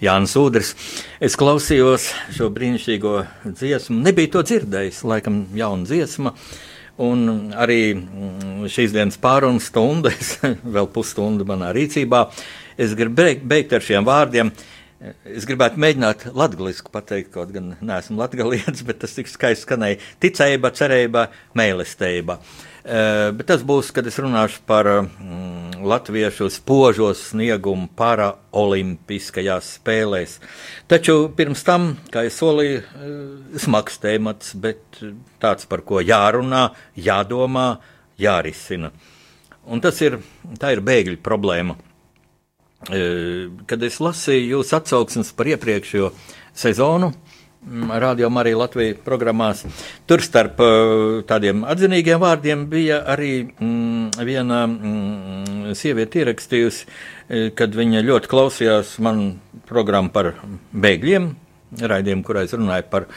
[0.00, 0.70] Jānis Udrs.
[1.20, 3.12] Es klausījos šo brīnišķīgo
[3.44, 6.32] dziesmu, nebiju to dzirdējis, laikam, jauna dziesma.
[7.04, 10.14] Un arī mm, šīs dienas pārunu stunda,
[10.78, 12.22] vēl pusstunda manā rīcībā.
[12.80, 14.54] Es gribu beigt ar šiem vārdiem.
[15.28, 20.00] Es gribētu mēģināt latviešu pateikt, kaut gan neesmu latgalietis, bet tas tik skaisti skanēja.
[20.24, 21.28] Ticība, cerība,
[21.60, 22.40] mīlestība.
[22.40, 30.38] Uh, bet tas būs, kad es runāšu par mm, latviešu spožo sniegumu paraolimpiskajās spēlēs.
[30.90, 35.02] Taču pirms tam, kā jau solīju, uh, smags temats, bet
[35.42, 37.68] tāds, par ko jārunā, jādomā,
[38.20, 38.92] jārisina.
[39.70, 40.18] Un tas ir,
[40.56, 41.76] ir bēgļu problēma.
[43.68, 46.08] Kad es lasīju jūsu atsauksmes par iepriekšējo
[46.56, 47.10] sezonu,
[48.00, 49.66] Radio Marija Latvijas programmās.
[50.08, 50.62] Tur starp
[51.28, 56.88] tādiem atzinīgiem vārdiem bija arī mm, viena mm, sieviete ierakstījusi,
[57.58, 59.22] kad viņa ļoti klausījās man
[59.68, 60.32] programmu par
[60.72, 61.28] bēgļiem,
[61.84, 63.10] raidījumu, kurā es runāju par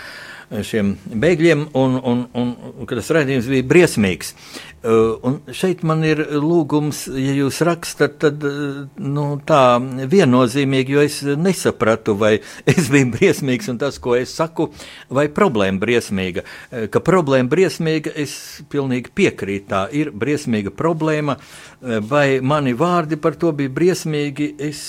[0.61, 4.35] šiem bēgļiem, un, un, un, un tas raidījums bija briesmīgs.
[4.83, 9.77] Uh, un šeit man ir lūgums, ja jūs rakstat, tad uh, nu, tā
[10.11, 12.33] viennozīmīgi, jo es nesapratu, vai
[12.67, 14.67] es biju briesmīgs un tas, ko es saku,
[15.07, 16.43] vai problēma briesmīga.
[16.43, 18.35] Uh, ka problēma briesmīga, es
[18.73, 21.37] pilnīgi piekrītu, tā ir briesmīga problēma,
[22.07, 24.83] vai mani vārdi par to bija briesmīgi, es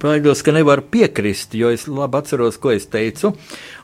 [0.00, 3.34] baidos, ka nevaru piekrist, jo es labi atceros, ko es teicu.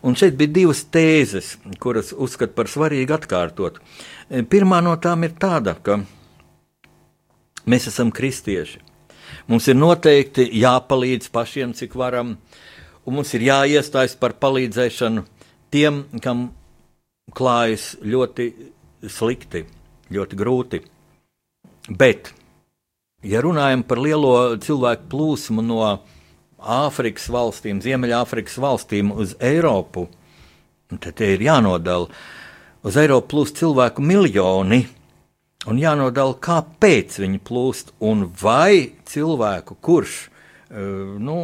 [0.02, 3.80] Un šeit bija divas tēzes, kuras uzskatu par svarīgi atkārtot.
[4.48, 5.98] Pirmā no tām ir tāda, ka
[7.68, 8.80] mēs esam kristieši.
[9.50, 12.36] Mums ir noteikti jāpalīdz pašiem, cik varam,
[13.04, 15.26] un mums ir jāiestājas par palīdzēšanu
[15.74, 16.48] tiem, kam
[17.36, 18.48] klājas ļoti
[19.04, 19.64] slikti,
[20.10, 20.80] ļoti grūti.
[21.90, 22.32] Bet,
[23.26, 25.82] ja runājam par lielo cilvēku plūsmu no
[26.60, 30.08] Āfrikas valstīm, Ziemeļāfrikas valstīm uz Eiropu,
[30.98, 32.10] tad tie ir jānodala
[32.84, 34.84] uz Eiropu plūst cilvēku miljoni.
[35.68, 40.39] Un jānodala, kāpēc viņi plūst un vai cilvēku, kurš eh,
[40.70, 41.36] nu,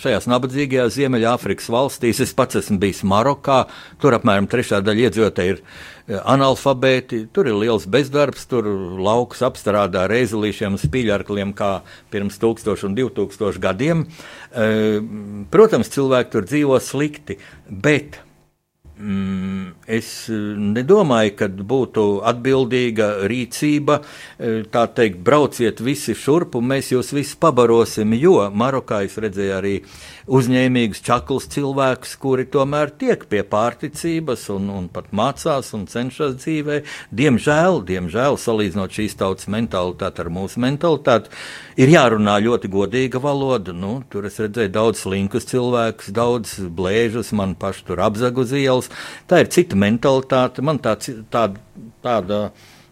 [0.00, 3.66] šajās nabadzīgajās Ziemeļāfrikas valstīs, es pats esmu bijis Marokā,
[4.00, 5.60] tur apmēram trešā daļa iedzīvotāji ir
[6.18, 8.66] analfabēti, tur ir liels bezdarbs, tur
[9.00, 11.70] laukus apstrādā reizelīšiem un spīļarkliem kā
[12.12, 14.06] pirms 1000 un 2000 gadiem.
[14.50, 14.98] Eh,
[15.52, 17.38] protams, cilvēki tur dzīvo slikti,
[17.68, 18.22] bet
[19.88, 20.36] es eh,
[20.76, 24.00] nedomāju, ka būtu atbildīga rīcība,
[24.38, 29.54] eh, tā teikt, brauciet visi šurp, un mēs jūs visus pabarosim, jo Marokā es redzēju
[29.56, 29.74] arī
[30.30, 36.82] uzņēmīgus čaklus cilvēkus, kuri tomēr tiek pie pārticības un, un pat mācās un cenšas dzīvē.
[37.16, 41.32] Diemžēl, diemžēl, salīdzinot šīs tautas mentalitāti ar mūsu mentalitāti,
[41.80, 43.74] ir jārunā ļoti godīga valoda.
[43.74, 48.89] Nu, tur es redzēju daudz slinkus cilvēkus, daudz blēžus, man paši tur apzagu uz ielas.
[49.30, 50.96] Tā ir cita mentalitāte, man tā,
[51.30, 51.46] tā,
[52.04, 52.42] tāda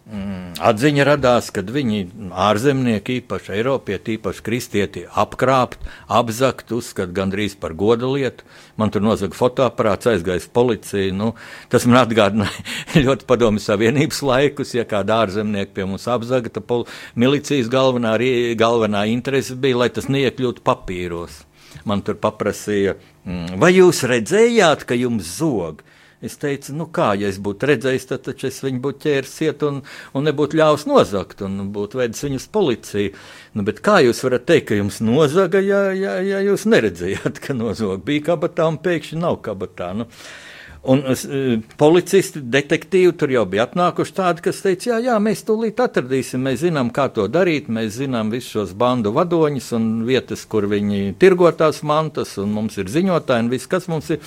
[0.09, 1.99] Mm, atziņa radās, kad viņi
[2.33, 8.47] ārzemnieki, īpaši Eiropieti, īpaši kristieti, apkrāpt, apzakt, uzskata gandrīz par goda lietu.
[8.81, 11.13] Man tur nozaga fotoaparāts, aizgājis policija.
[11.13, 11.35] Nu,
[11.69, 12.65] tas man atgādināja
[13.05, 18.15] ļoti padomju savienības laikus, ja kāda ārzemnieka pie mums apzaga, tad milicijas galvenā,
[18.57, 21.43] galvenā interese bija, lai tas neiekļūtu papīros.
[21.85, 22.97] Man tur paprasīja,
[23.29, 25.85] mm, vai jūs redzējāt, ka jums zog?
[26.19, 29.61] Es teicu, nu kā, ja es būtu redzējis, tad taču es viņu būtu ķēris ciet
[29.63, 29.77] un,
[30.11, 33.13] un nebūtu ļāvis nozagt un būtu vedis viņus policiju.
[33.55, 37.55] Nu, bet kā jūs varat teikt, ka jums nozaga, ja, ja, ja jūs neredzējāt, ka
[37.55, 39.93] nozog bija kabatā un pēkšņi nav kabatā?
[39.95, 40.09] Nu,
[40.87, 45.81] Un uh, policisti, detektīvi tur jau bija atnākuši tādi, kas teica, jā, jā, mēs tūlīt
[45.83, 50.69] atradīsim, mēs zinām, kā to darīt, mēs zinām visus šos bandu vadoņus un vietas, kur
[50.71, 54.23] viņi tirgo tās mantas, un mums ir ziņotāji un viss, kas mums ir.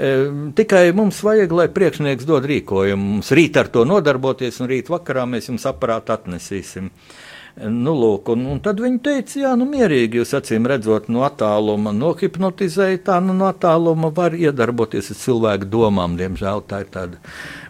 [0.00, 0.14] E,
[0.56, 3.16] tikai mums vajag, lai priekšnieks dod rīkojumu.
[3.18, 6.88] Mums rīt ar to nodarboties, un rīt vakarā mēs jums aparātu atnesīsim.
[6.88, 11.24] Uh, Nu, lūk, un, un tad viņi teica, jā, nu, mierīgi jūs acīm redzot no
[11.26, 16.14] attāluma, nohipnotizēja tā, nu, no attāluma var iedarboties ar cilvēku domām.
[16.20, 17.18] Diemžēl tā ir tāda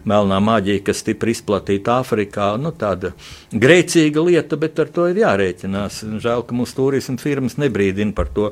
[0.07, 2.53] melnā maģija, kas stipri izplatīta Āfrikā.
[2.61, 3.15] Nu, tāda
[3.51, 6.01] grēcīga lieta, bet ar to ir jārēķinās.
[6.23, 8.51] Žēl, ka mūsu turisma firmas nebrīdina par to.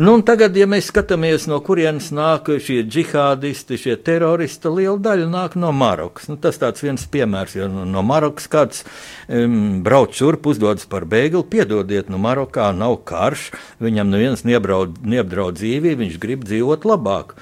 [0.00, 5.56] Nu, tagad, ja mēs skatāmies, no kurienes nāk šie džihādisti, šie teroristi, liela daļa nāk
[5.60, 6.30] no Marokas.
[6.30, 8.84] Nu, tas tāds viens piemērs, jo no Marokas kāds
[9.28, 13.50] um, brauc šurp, uzdodas par bēgli, piedodiet, nu Marokā nav karš,
[13.82, 17.36] viņam neviens neapdraud dzīvību, viņš grib dzīvot labāk.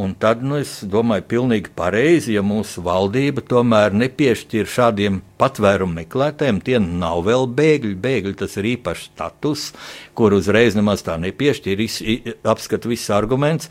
[0.00, 6.60] Un tad nu, es domāju, pilnīgi pareizi, ja mūsu valdība tomēr nepiešķir šādiem patvērumu meklētājiem,
[6.64, 7.94] tie nav vēl bēgļi.
[8.00, 9.66] Bēgļi tas ir īpašs status,
[10.16, 11.82] kur uzreiz nemaz tā nepiešķir,
[12.52, 13.70] apskata visus argumentus.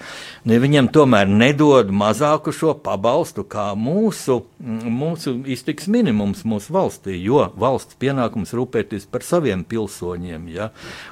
[0.50, 7.46] Ne, viņam tomēr nedod mazāku šo pabalstu kā mūsu, mūsu iztiks minimums mūsu valstī, jo
[7.60, 10.50] valsts pienākums rūpēties par saviem pilsoņiem.
[10.54, 10.72] Ja?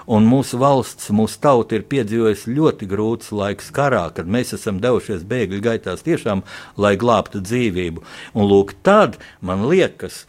[0.10, 5.28] Un mūsu valsts, mūsu tauta ir piedzīvojusi ļoti grūts laiks karā, kad mēs esam devušies
[5.28, 6.44] bēgļu gaitās tiešām,
[6.78, 8.04] lai glābtu dzīvību.
[8.36, 10.26] Un lūk, tad man liekas,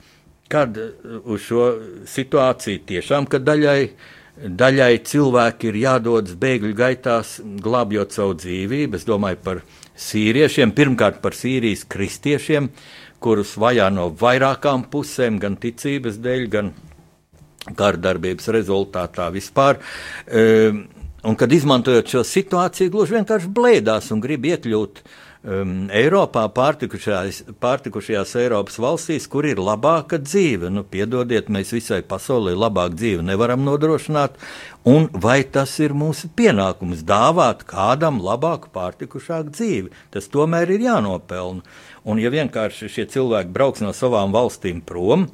[0.49, 3.91] kad uh, uz šo situāciju tiešām, ka daļai,
[4.39, 8.97] daļai cilvēki ir jādodas bēgļu gaitās, glābjot savu dzīvību.
[8.97, 9.63] Es domāju par
[9.99, 12.71] sīriešiem, pirmkārt par Sīrijas kristiešiem,
[13.19, 16.71] kurus vajā no vairākām pusēm, gan ticības dēļ, gan
[17.69, 19.83] kārdarbības rezultātā vispār.
[20.31, 20.87] Um,
[21.25, 27.43] un kad izmantojot šo situāciju, gluži vienkārši blēdās un grib iekļūt uh, um, Eiropā, pārtikušajās,
[27.63, 30.71] pārtikušajās Eiropas valstīs, kur ir labāka dzīve.
[30.73, 34.39] Nu, piedodiet, mēs visai pasaulē labāku dzīvi nevaram nodrošināt,
[34.89, 39.95] un vai tas ir mūsu pienākums dāvāt kādam labāku, pārtikušāku dzīvi?
[40.15, 41.65] Tas tomēr ir jānopelna.
[42.09, 45.29] Un ja vienkārši šie cilvēki brauks no savām valstīm prom,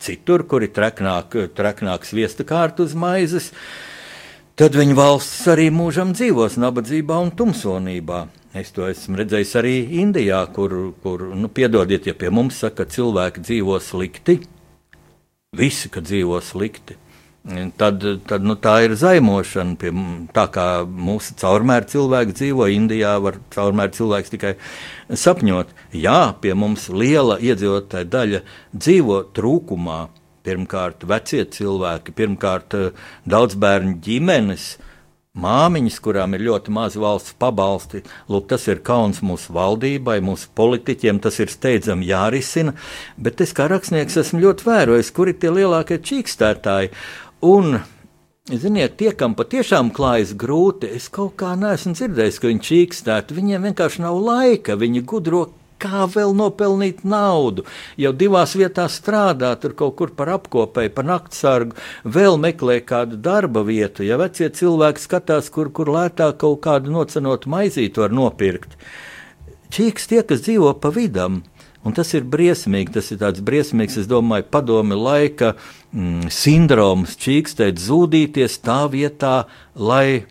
[0.00, 3.50] citur, kur ir treknāk, treknāk sviesta kārta uz maizes,
[4.60, 8.18] tad viņa valsts arī mūžam dzīvos nabadzībā un tumsonībā.
[8.60, 12.92] Es to esmu redzējis arī Indijā, kur, kur nu, piedodiet, ja pie mums saka, ka
[12.92, 14.36] cilvēki dzīvo slikti,
[15.56, 16.98] visi, ka dzīvo slikti.
[17.80, 19.78] Tad, tad nu, tā ir zaimošana.
[19.80, 19.94] Pie,
[20.36, 24.54] tā kā mūsu caurmēr cilvēki dzīvo Indijā, var caurmēr cilvēks tikai
[25.08, 25.72] sapņot.
[25.96, 28.42] Jā, pie mums liela iedzīvotāja daļa
[28.76, 30.02] dzīvo trūkumā.
[30.50, 32.74] Pirmkārt, vecie cilvēki, pirmkārt,
[33.30, 34.72] daudz bērnu ģimenes,
[35.38, 38.02] māmiņas, kurām ir ļoti maz valsts pabalsti.
[38.30, 42.74] Lūk, tas ir kauns mūsu valdībai, mūsu politiķiem, tas ir steidzami jārisina.
[43.16, 46.92] Bet es kā rakstnieks esmu ļoti vērojis, kur ir tie lielākie čīkstētāji.
[47.46, 47.80] Un
[48.50, 53.36] Ziniet, tie, kam patiešām klājas grūti, es kaut kā neesmu dzirdējis, ka viņi čīkstētu.
[53.36, 55.44] Viņiem vienkārši nav laika, viņi gudro
[55.80, 57.64] kā vēl nopelnīt naudu.
[58.00, 63.64] Jau divās vietās strādā, tur kaut kur par apkopēju, par naktsargu, vēl meklē kādu darba
[63.66, 64.04] vietu.
[64.06, 68.76] Ja vecie cilvēki skatās, kur, kur lētāk kaut kādu nocenotu maizīti var nopirkt.
[69.70, 71.42] Čīks tie, kas dzīvo pa vidam.
[71.86, 72.92] Un tas ir briesmīgi.
[72.98, 80.26] Tas ir tāds briesmīgs, es domāju, padomi laika mm, sindroms, čīkstēt, zudīties tā vietā, lai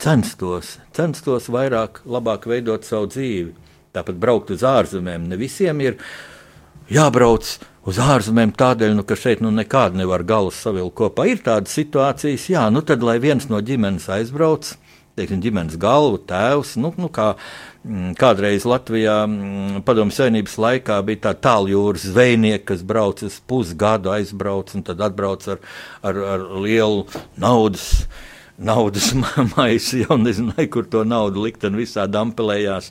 [0.00, 3.69] censtos, censtos vairāk, labāk veidot savu dzīvi.
[3.96, 5.24] Tāpat braukt uz ārzemēm.
[5.30, 5.96] Ne visiem ir
[6.90, 7.56] jābrauc
[7.90, 11.26] uz ārzemēm tādēļ, nu, ka šeit nu, nekāda nevar galus savilkt kopā.
[11.30, 14.70] Ir tādas situācijas, jā, nu tad lai viens no ģimenes aizbrauc.
[15.18, 21.24] Teiksim, ģimenes galva, tēvs, nu, nu kā mm, kādreiz Latvijā mm, padomju savienības laikā bija
[21.26, 25.58] tā tāljūras zvejnieki, kas brauc uz pusgadu, aizbrauc un tad atbrauc ar,
[26.06, 27.02] ar, ar lielu
[27.42, 27.90] naudas
[28.60, 29.10] naudas
[29.54, 32.90] maisu, jau nezināja, kur to naudu likt, un visā dampelējās.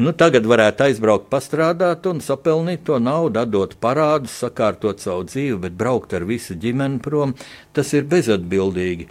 [0.00, 5.78] Nu, tagad varētu aizbraukt, pastrādāt un sapelnīt to naudu, atdot parādus, sakārtot savu dzīvi, bet
[5.78, 7.34] braukt ar visu ģimeni prom,
[7.76, 9.08] tas ir bezatbildīgi.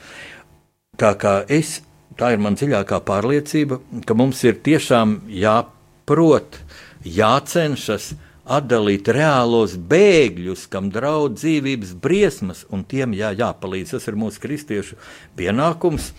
[0.98, 1.82] Tā kā es,
[2.18, 6.62] tā ir man dziļākā pārliecība, ka mums ir tiešām jāprot,
[7.06, 8.16] jācenšas
[8.48, 13.98] atdalīt reālos bēgļus, kam draud dzīvības briesmas, un tiem jā, jāpalīdz.
[13.98, 15.00] Tas ir mūsu kristiešu
[15.38, 16.12] pienākums.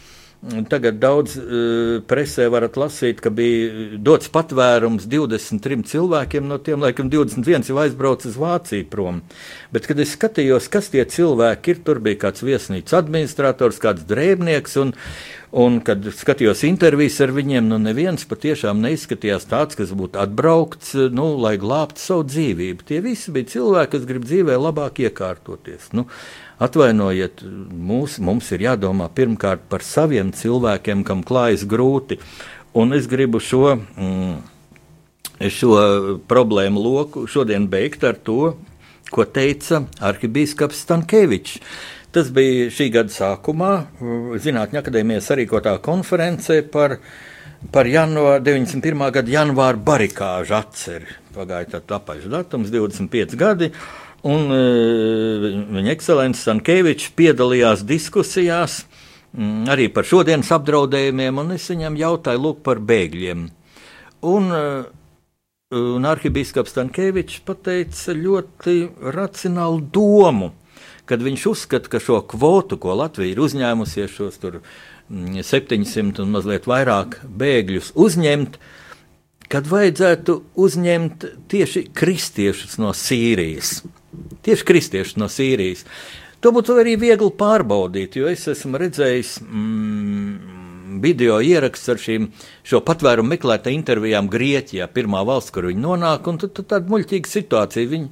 [0.70, 7.08] Tagad daudz uh, presē varat lasīt, ka bija dots patvērums 23 cilvēkiem, no tiem laikam
[7.10, 9.18] 21 jau aizbrauca uz Vāciju prom.
[9.74, 14.78] Bet, kad es skatījos, kas tie cilvēki ir, tur bija kāds viesnīcas administrators, kāds drēbnieks,
[14.84, 14.94] un,
[15.48, 21.30] Un, kad skatījos intervijas ar viņiem, nu neviens patiešām neizskatījās tāds, kas būtu atbraukts, nu,
[21.40, 22.84] lai glābtu savu dzīvību.
[22.84, 25.88] Tie visi bija cilvēki, kas grib dzīvē labāk iekārtoties.
[25.96, 26.04] Nu,
[26.60, 27.40] atvainojiet,
[27.72, 32.20] mūs, mums ir jādomā pirmkārt par saviem cilvēkiem, kam klājas grūti.
[32.76, 34.34] Un es gribu šo, mm,
[35.48, 35.78] šo
[36.28, 38.58] problēmu loku šodien beigt ar to,
[39.08, 41.62] ko teica arhibīskaps Stankēvičs.
[42.08, 43.70] Tas bija šī gada sākumā
[44.40, 46.96] Zinātņu akadēmijas sarīkotā konferencē par,
[47.74, 49.02] par janvāru, 91.
[49.12, 51.18] gada janvāra barikāžu atceri.
[51.34, 53.68] Pagāja tāds apaļš datums, 25 gadi.
[54.26, 55.44] Un uh,
[55.76, 58.80] viņa ekscelence Sankevičs piedalījās diskusijās
[59.36, 63.44] mm, arī par šodienas apdraudējumiem, un es viņam jautāju lūk, par bēgļiem.
[64.32, 64.88] Un, uh,
[65.76, 68.78] un arhibīskaps Stankevičs pateica ļoti
[69.12, 70.50] racionālu domu
[71.08, 74.60] kad viņš uzskata, ka šo kvotu, ko Latvija ir uzņēmusies, šos tur
[75.08, 78.58] 700 mm, un mazliet vairāk bēgļus uzņemt,
[79.48, 83.80] kad vajadzētu uzņemt tieši kristiešus no Sīrijas.
[84.44, 85.86] Tieši kristiešus no Sīrijas.
[86.44, 90.58] To būtu arī viegli pārbaudīt, jo es esmu redzējis mm,
[91.02, 92.28] video ieraksts ar šīm
[92.86, 97.90] patvērumu meklētāju intervijām Grieķijā, pirmā valsts, kur viņi nonāk, tad, tad tāda muļķīga situācija.
[97.90, 98.10] Viņi,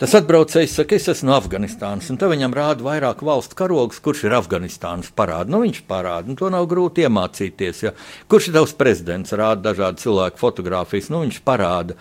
[0.00, 4.24] Tas atbraucējs saka, es esmu no Afganistānas, un te viņam rāda vairāk valstu karogus, kurš
[4.26, 5.52] ir Afganistānas parāda.
[5.52, 7.84] Nu, viņš parāda, nu, to nav grūti iemācīties.
[7.86, 7.94] Ja.
[8.32, 11.98] Kurš ir tavs prezidents, rāda dažādu cilvēku fotogrāfijas, nu, viņš parāda.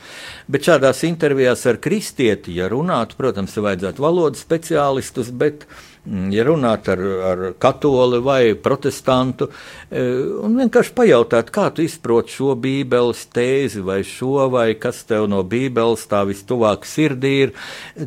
[0.52, 5.68] Bet šādās intervijās ar kristieti, ja runātu, protams, vajadzētu valodas speciālistus, bet
[6.02, 9.52] Mm, ja runāt ar, ar katoli vai protestantu,
[9.86, 10.02] e,
[10.42, 15.44] un vienkārši pajautāt, kā tu izproti šo bībeles tēzi vai šo, vai kas tev no
[15.46, 17.54] bībeles tā vistuvāk sirdī ir,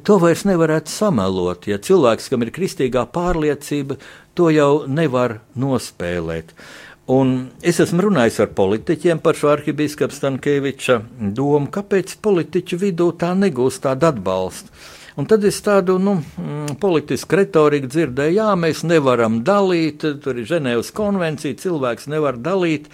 [0.07, 1.69] to vairs nevarētu samelot.
[1.71, 3.99] Ja cilvēks, kam ir kristīgā pārliecība,
[4.35, 6.55] to jau nevar nospēlēt.
[7.15, 11.03] Un es esmu runājis ar politiķiem par šo arhibīskapu Stankēviča
[11.37, 14.73] domu, kāpēc politiķu vidū tā negūst tādu atbalstu.
[15.21, 20.49] Un tad es tādu nu, mm, politisku retoriku dzirdēju, jā, mēs nevaram dalīt, tur ir
[20.49, 22.89] Ženēvas konvencija, cilvēks nevar dalīt.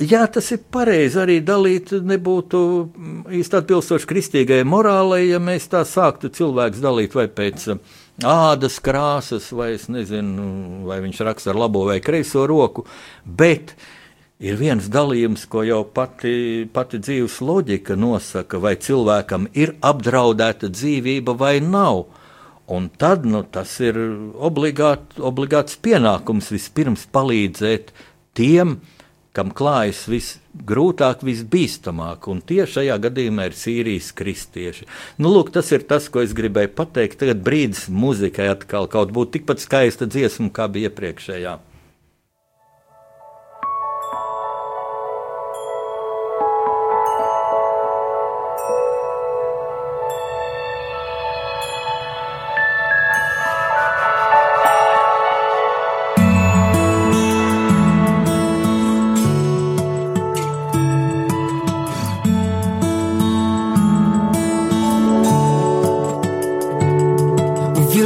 [0.00, 1.18] Jā, tas ir pareizi.
[1.20, 2.58] Arī dalīt nebūtu
[3.36, 7.66] īsti atbilstoši kristīgajai morālei, ja mēs tā sāktu cilvēks dalīt vai pēc
[8.24, 12.86] ādas krāsas, vai es nezinu, vai viņš raksta ar labo vai kreiso roku.
[13.24, 13.74] Bet
[14.40, 21.34] ir viens dalījums, ko jau pati, pati dzīves loģika nosaka, vai cilvēkam ir apdraudēta dzīvība
[21.36, 22.06] vai nav.
[22.72, 23.98] Un tad nu, tas ir
[24.38, 27.92] obligāt, obligāts pienākums vispirms palīdzēt
[28.38, 28.78] tiem,
[29.40, 34.88] kam klājas visgrūtāk, visbīstamāk, un tie šajā gadījumā ir Sīrijas kristieši.
[35.16, 37.22] Nu, lūk, tas ir tas, ko es gribēju pateikt.
[37.22, 41.56] Tagad brīdis muzikai atkal kaut būtu tikpat skaista dziesma, kā bija iepriekšējā.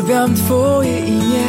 [0.04, 1.46] Uwielbiam Twoje imię,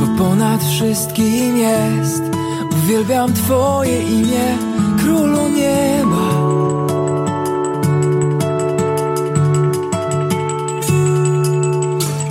[0.00, 2.22] bo ponad wszystkim jest.
[2.72, 4.58] Uwielbiam Twoje imię,
[4.98, 6.28] Królu Nieba.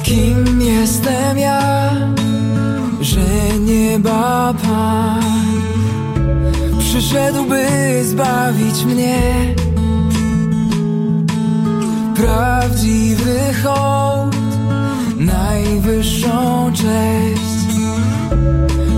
[0.04, 1.92] Kim jestem ja,
[3.02, 5.24] że nieba Pan
[6.80, 7.66] przyszedł, by
[8.04, 9.20] zbawić mnie?
[12.16, 13.97] Prawdziwy hołd
[16.74, 17.48] cześć.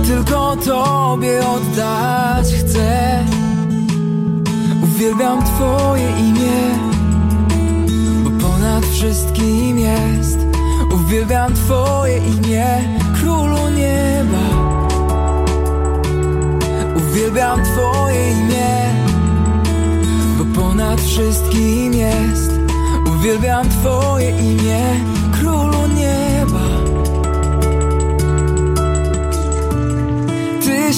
[0.07, 3.23] Tylko Tobie oddać chcę.
[4.84, 6.61] Uwielbiam Twoje imię
[8.23, 10.39] Bo ponad wszystkim jest.
[10.93, 12.65] Uwielbiam Twoje imię
[13.21, 14.47] Królu Nieba.
[16.95, 18.93] Uwielbiam Twoje imię
[20.38, 22.51] Bo ponad wszystkim jest.
[23.07, 25.09] Uwielbiam Twoje imię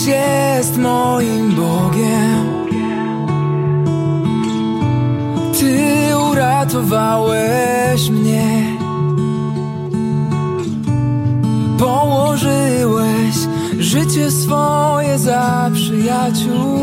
[0.08, 2.68] Jest moim Bogiem.
[5.60, 8.78] Ty uratowałeś mnie.
[11.80, 13.36] Położyłeś
[13.80, 16.80] życie swoje za przyjaciół.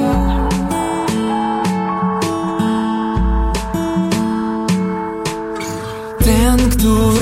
[6.19, 7.18] Ten, który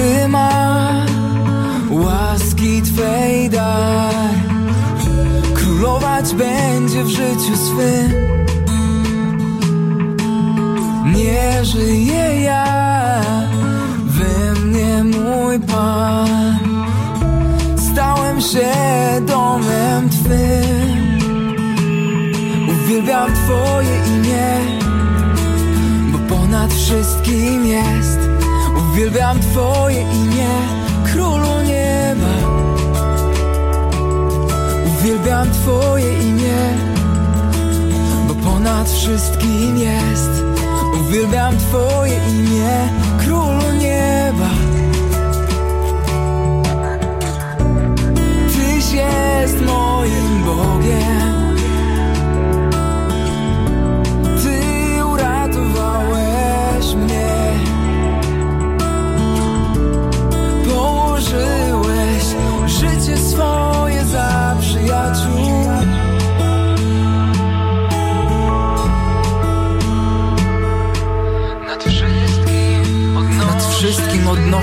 [7.36, 8.12] Twym.
[11.14, 13.20] Nie żyję ja,
[14.04, 16.58] we mnie mój Pan.
[17.92, 18.72] Stałem się
[19.26, 21.18] domem Twym.
[22.68, 24.48] Uwielbiam Twoje imię,
[26.12, 28.18] bo ponad wszystkim jest.
[28.78, 30.48] Uwielbiam Twoje imię,
[31.12, 32.36] Królu Nieba.
[34.86, 36.85] Uwielbiam Twoje imię,
[38.66, 40.30] ponad wszystkim jest.
[41.00, 42.88] Uwielbiam Twoje imię,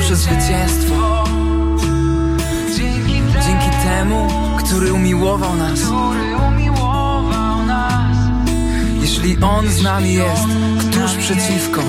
[0.04, 1.24] odnoszę zwycięstwo.
[2.78, 4.28] Dzięki, Dzięki temu,
[4.58, 5.80] który umiłował nas.
[9.01, 10.43] Jeśli On z nami jest,
[10.80, 11.82] któż przeciwko?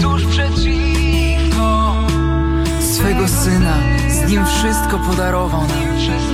[2.81, 3.77] Swego Syna,
[4.09, 6.34] z Nim wszystko podarował nam.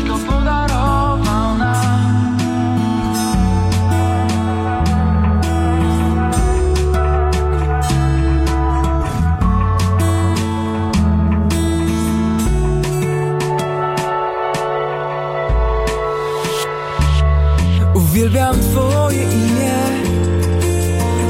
[19.10, 19.74] Twoje imię,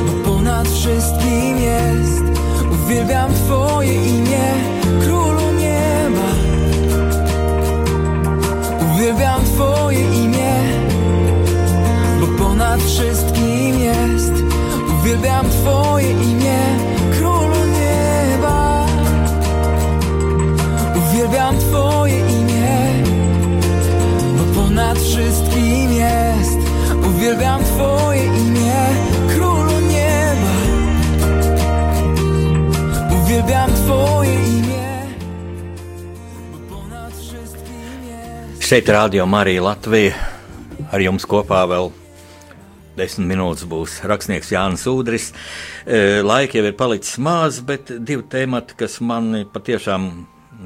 [0.06, 2.22] bo ponad wszystkim jest.
[2.72, 4.44] Uwielbiam Twoje imię,
[5.04, 6.28] Królu Nieba.
[8.94, 10.54] Uwielbiam Twoje imię,
[12.20, 14.32] bo ponad wszystkim jest.
[15.00, 15.49] Uwielbiam
[38.70, 40.12] Šeit ir Rādio Marija Latvija.
[40.94, 41.88] Ar jums kopā vēl
[42.94, 45.24] desmit minūtes būs rakstnieks Jānis Udris.
[45.82, 50.06] E, Laika jau ir palicis maz, bet divi temati, kas mani patiešām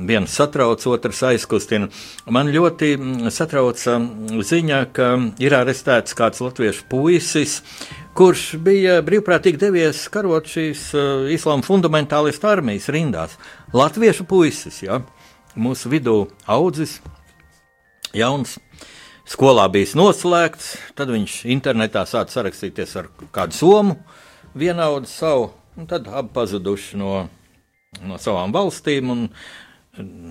[0.05, 1.89] viens satrauc, otrs aizkustina.
[2.29, 2.93] Man ļoti
[3.33, 3.97] satrauca
[4.53, 5.09] ziņa, ka
[5.41, 7.57] ir arestēts kāds latviešu puisis,
[8.13, 13.41] kurš bija brīvprātīgi devies karot šīs uh, islāma fundamentālistu armijas rindās.
[13.73, 15.01] Latviešu puisis, ja,
[15.57, 16.99] mūsu vidū audzis,
[18.19, 18.59] jauns.
[19.25, 23.97] Skolā bija noslēgts, tad viņš internetā sāka sarakstīties ar kādu somu,
[24.53, 25.49] vienaudu savu,
[25.79, 27.13] un tad abi pazuduši no,
[28.05, 29.15] no savām valstīm.
[29.15, 29.29] Un,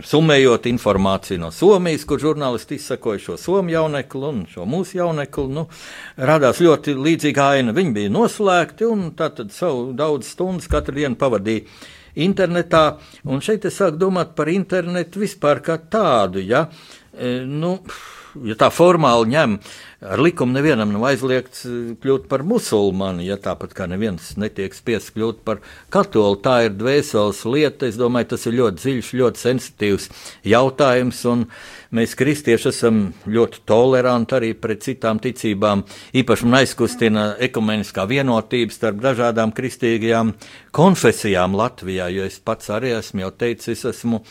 [0.03, 5.63] Summējot informāciju no Somijas, kur žurnālisti izsakoja šo somu jaunekli un šo mūsu jaunekli, nu,
[6.19, 7.75] radās ļoti līdzīga aina.
[7.75, 11.63] Viņi bija noslēgti un tātad savu daudz stundas katru dienu pavadīja
[12.27, 12.83] internetā.
[13.23, 16.43] Un šeit es sāku domāt par internetu vispār kā tādu.
[16.43, 16.65] Ja?
[16.67, 17.77] E, nu,
[18.41, 19.57] ja tā formāli ņem,
[20.03, 25.13] ar likumu nevienam nav aizliegts eh, kļūt par musulmani, ja tāpat kā neviens netiek spiests
[25.15, 25.61] kļūt par
[25.93, 26.39] katoli.
[26.43, 27.87] Tā ir dvēseles lieta.
[27.87, 30.09] Es domāju, tas ir ļoti dziļš, ļoti sensitīvs
[30.49, 31.21] jautājums.
[31.93, 35.85] Mēs, kristieši, esam ļoti toleranti arī pret citām ticībām.
[36.17, 40.33] Īpaši man aizkustina ekumeniskā vienotība starp dažādām kristīgajām
[40.73, 44.23] konfesijām Latvijā, jo es pats arī esmu jau teicis, es esmu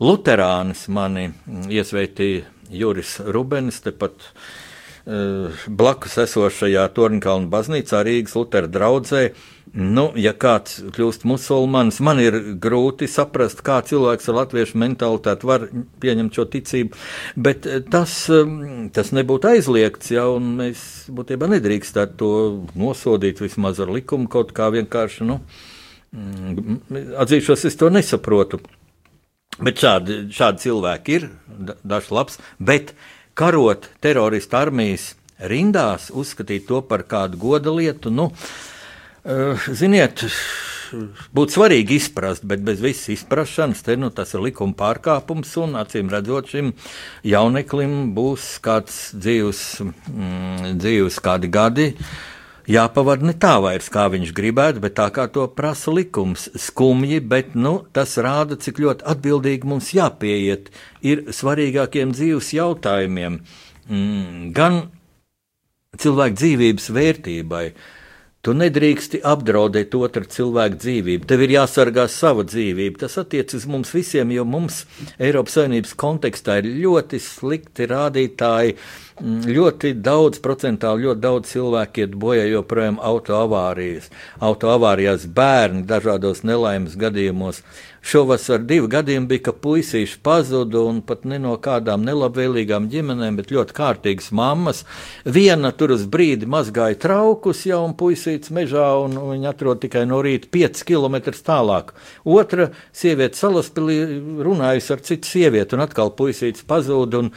[0.00, 0.86] Luterānis.
[0.92, 1.30] Mani
[1.68, 9.30] iesveitīja Juris Rubens, tepat uh, blakus esošajā Torņkalna baznīcā Rīgas Lutera draudzē.
[9.78, 15.66] Nu, ja kāds kļūst musulmanis, man ir grūti saprast, kā cilvēks ar latviešu mentalitāti var
[16.00, 16.96] pieņemt šo ticību,
[17.36, 18.14] bet tas,
[18.96, 20.80] tas nebūtu aizliegts, ja mēs
[21.12, 22.32] būtībā nedrīkstētu to
[22.80, 25.42] nosodīt vismaz ar likumu kaut kā vienkārši, nu,
[27.20, 28.62] atzīšos, es to nesaprotu.
[29.58, 31.28] Bet šādi, šādi cilvēki ir,
[31.82, 32.92] dažs labs, bet
[33.38, 40.22] karot teroristu armijas rindās, uzskatīt to par kādu goda lietu, nu, uh, ziniet,
[41.34, 46.50] būtu svarīgi izprast, bet bez visas izpratnes, nu, tas ir likuma pārkāpums, un acīm redzot,
[46.54, 46.72] šim
[47.26, 51.92] jauneklim būs kāds dzīves, mm, dzīves kādi gadi
[52.68, 56.48] jāpavada ne tā vairs, kā viņš gribētu, bet tā kā to prasa likums.
[56.58, 60.70] Skumji, bet nu, tas rāda, cik ļoti atbildīgi mums jāpieiet
[61.06, 63.40] ir svarīgākiem dzīves jautājumiem.
[63.88, 64.82] Mm, gan
[65.98, 67.64] cilvēka dzīvības vērtībai.
[68.46, 71.26] Tu nedrīksti apdraudēt otru cilvēku dzīvību.
[71.26, 73.00] Tev ir jāsargā sava dzīvība.
[73.00, 74.84] Tas attiecas uz mums visiem, jo mums
[75.18, 78.76] Eiropas Savienības kontekstā ir ļoti slikti rādītāji.
[79.18, 84.06] Mm, ļoti daudz, procentāli ļoti daudz cilvēku iet bojā joprojām autoavārijas.
[84.38, 87.64] Autoavārijās bērni dažādos nelaimes gadījumos.
[88.08, 93.52] Šovasar divi gadījumi bija, ka puisīši pazuda un pat ne no kādām nelabvēlīgām ģimenēm, bet
[93.52, 94.80] ļoti kārtīgas mammas.
[95.28, 100.22] Viena tur uz brīdi mazgāja traukus jau un puisīts mežā, un viņa atrod tikai no
[100.24, 101.18] rīta 5 km
[101.50, 101.92] tālāk.
[102.24, 103.98] Otra sieviete salaspilī
[104.46, 107.20] runājusi ar citu sievieti, un atkal puisīts pazuda.
[107.26, 107.32] Un,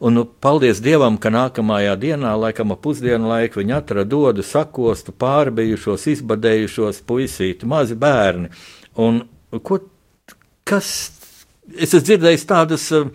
[0.00, 5.12] un nu, paldies Dievam, ka nākamajā dienā, laikam ap pusdienu laiku, viņa atrada dodu sakostu,
[5.20, 8.54] pārbijušos, izbadējušos puisīti, mazi bērni.
[9.04, 9.26] Un,
[9.60, 9.84] ko
[10.68, 10.88] kas,
[11.74, 13.08] es esmu dzirdējis tādas uh,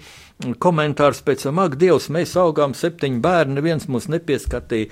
[0.62, 4.90] komentārus pēc tam, ak, Dievs, mēs augām septiņi bērni, neviens mūs nepieskatīja.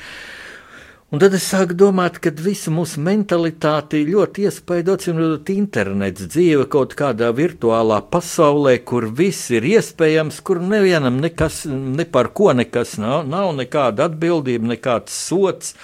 [1.08, 5.22] Un tad es sāku domāt, ka visa mūsu mentalitāte ļoti iespaidots un
[5.54, 12.34] internets dzīve kaut kādā virtuālā pasaulē, kur viss ir iespējams, kur nevienam nekas, ne par
[12.36, 15.78] ko nekas nav, nav nekāda atbildība, nekāds sots,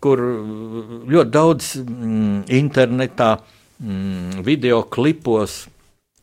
[0.00, 0.22] kur
[1.12, 3.34] ļoti daudz mm, internetā,
[3.84, 5.66] mm, video klipos,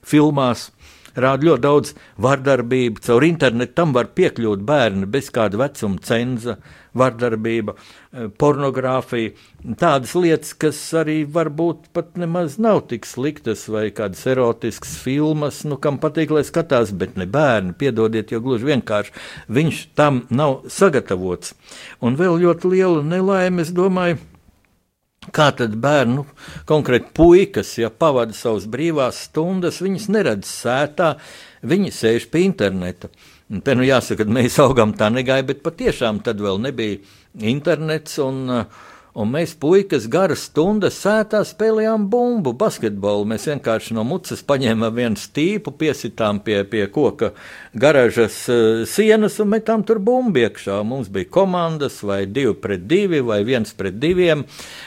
[0.07, 0.69] filmās.
[1.17, 3.01] Rāda ļoti daudz vardarbību.
[3.01, 6.59] Caur internetu tam var piekļūt bērni bez kāda vecuma cenza,
[6.97, 9.33] vardarbība, eh, pornogrāfija.
[9.81, 15.77] Tādas lietas, kas arī varbūt pat nemaz nav tik sliktas, vai kādas erotiskas filmas, nu,
[15.81, 17.73] kam patīk, lai skatās, bet ne bērni.
[17.73, 19.11] Piedodiet, jo gluži vienkārši
[19.49, 21.55] viņš tam nav sagatavots.
[21.99, 24.19] Un vēl ļoti liela nelaime, es domāju,
[25.35, 26.23] Kā tad bērnu,
[26.69, 31.15] konkrēti puikas, ja pavada savas brīvās stundas, viņas neredz sētā,
[31.67, 33.11] viņi sēž pie interneta.
[33.51, 36.99] Un te nu jāsaka, ka mēs augām tā negāja, bet patiešām tad vēl nebija
[37.47, 38.85] internets un uh,
[39.17, 43.23] Un mēs, puikas, garas stundas sētā spēlējām bumbu, basketbolu.
[43.31, 47.31] Mēs vienkārši no mucas paņēmām vienu stīpu, piesitām pie, pie koka
[47.73, 50.75] garažas uh, sienas un metām tur bumbu iekšā.
[50.85, 54.43] Mums bija komandas vai divi pret divi vai viens pret diviem.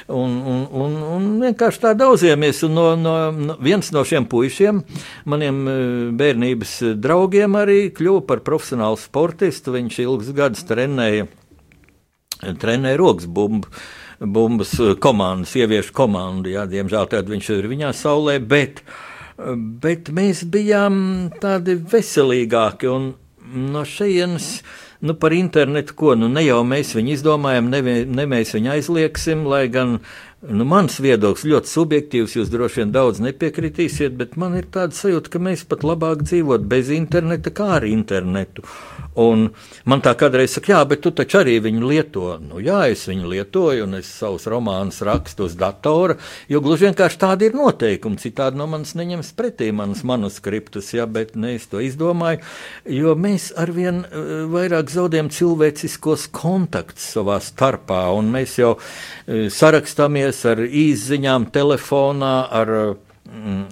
[0.07, 2.63] Un, un, un, un vienkārši tā daudziemies.
[2.69, 4.79] Un no, no, no, viens no šiem puišiem,
[5.27, 5.81] maniem uh,
[6.21, 9.75] bērnības draugiem, arī kļuva par profesionālu sportistu.
[9.75, 11.27] Viņš ilgus gadus trenēja,
[12.63, 13.75] trenēja rokas bumbu
[14.21, 16.53] bumbas eh, komandu, sieviešu komandu.
[16.53, 18.83] Jā, diemžēl tad viņš ir viņā saulē, bet,
[19.39, 23.13] eh, bet mēs bijām tādi veselīgāki un
[23.51, 24.61] no šejienes.
[25.01, 29.47] Nu, par internetu, ko nu, ne jau mēs viņu izdomājam, ne, ne mēs viņu aizliegsim,
[29.49, 29.95] lai gan
[30.45, 35.33] nu, mans viedoklis ļoti subjektīvs, jūs droši vien daudz nepiekritīsiet, bet man ir tāda sajūta,
[35.33, 38.67] ka mēs pat labāk dzīvot bez interneta kā ar internetu.
[39.21, 39.49] Un
[39.89, 42.27] man tā kādreiz saka, jā, bet tu taču arī viņu lieto.
[42.41, 46.17] Nu, jā, es viņu lietoju, un es savus romānus rakstu uz datora,
[46.49, 48.21] jo gluži vienkārši tādi ir noteikumi.
[48.23, 52.41] Citādi no manis neņems pretī manas manuskriptus, jā, bet ne es to izdomāju,
[52.89, 60.45] jo mēs arvien eh, vairāk zaudējam cilvēciskos kontaktus savā starpā, un mēs jau eh, sarakstāmies
[60.49, 63.10] ar īsziņām telefonā, ar Mm,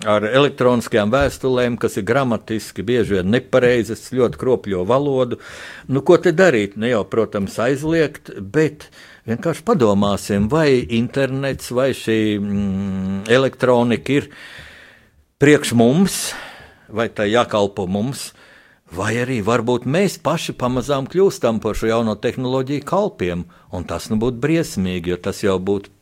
[0.08, 5.40] ar elektroniskajām vēstulēm, kas ir gramatiski bieži vien nepareizas, ļoti kropļo valodu.
[5.90, 6.76] Nu, ko te darīt?
[6.78, 8.88] Ne jau, protams, aizliegt, bet
[9.28, 14.30] vienkārši padomāsim, vai internets vai šī mm, elektronika ir
[15.42, 16.20] priekš mums,
[16.88, 18.30] vai tā jākalpo mums.
[18.88, 24.16] Vai arī varbūt mēs paši pamazām kļūstam par šo jauno tehnoloģiju kalpiem, un tas nu
[24.16, 25.92] būtu briesmīgi, jo tas jau būtu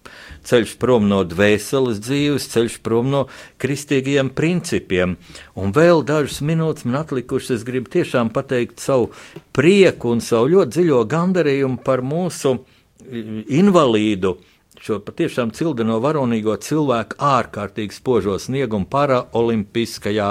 [0.47, 3.25] ceļš prom no dvēseles dzīves, ceļš prom no
[3.59, 5.17] kristīgiem principiem.
[5.59, 9.11] Un vēl dažas minūtes man atlikušas, es gribu tiešām pateikt savu
[9.57, 12.61] prieku un savu ļoti dziļo gandarījumu par mūsu
[13.03, 14.37] invalīdu
[14.83, 20.31] šo patiešām cildeno varonīgo cilvēku ārkārtīgi spožo sniegumu paraolimpiskajā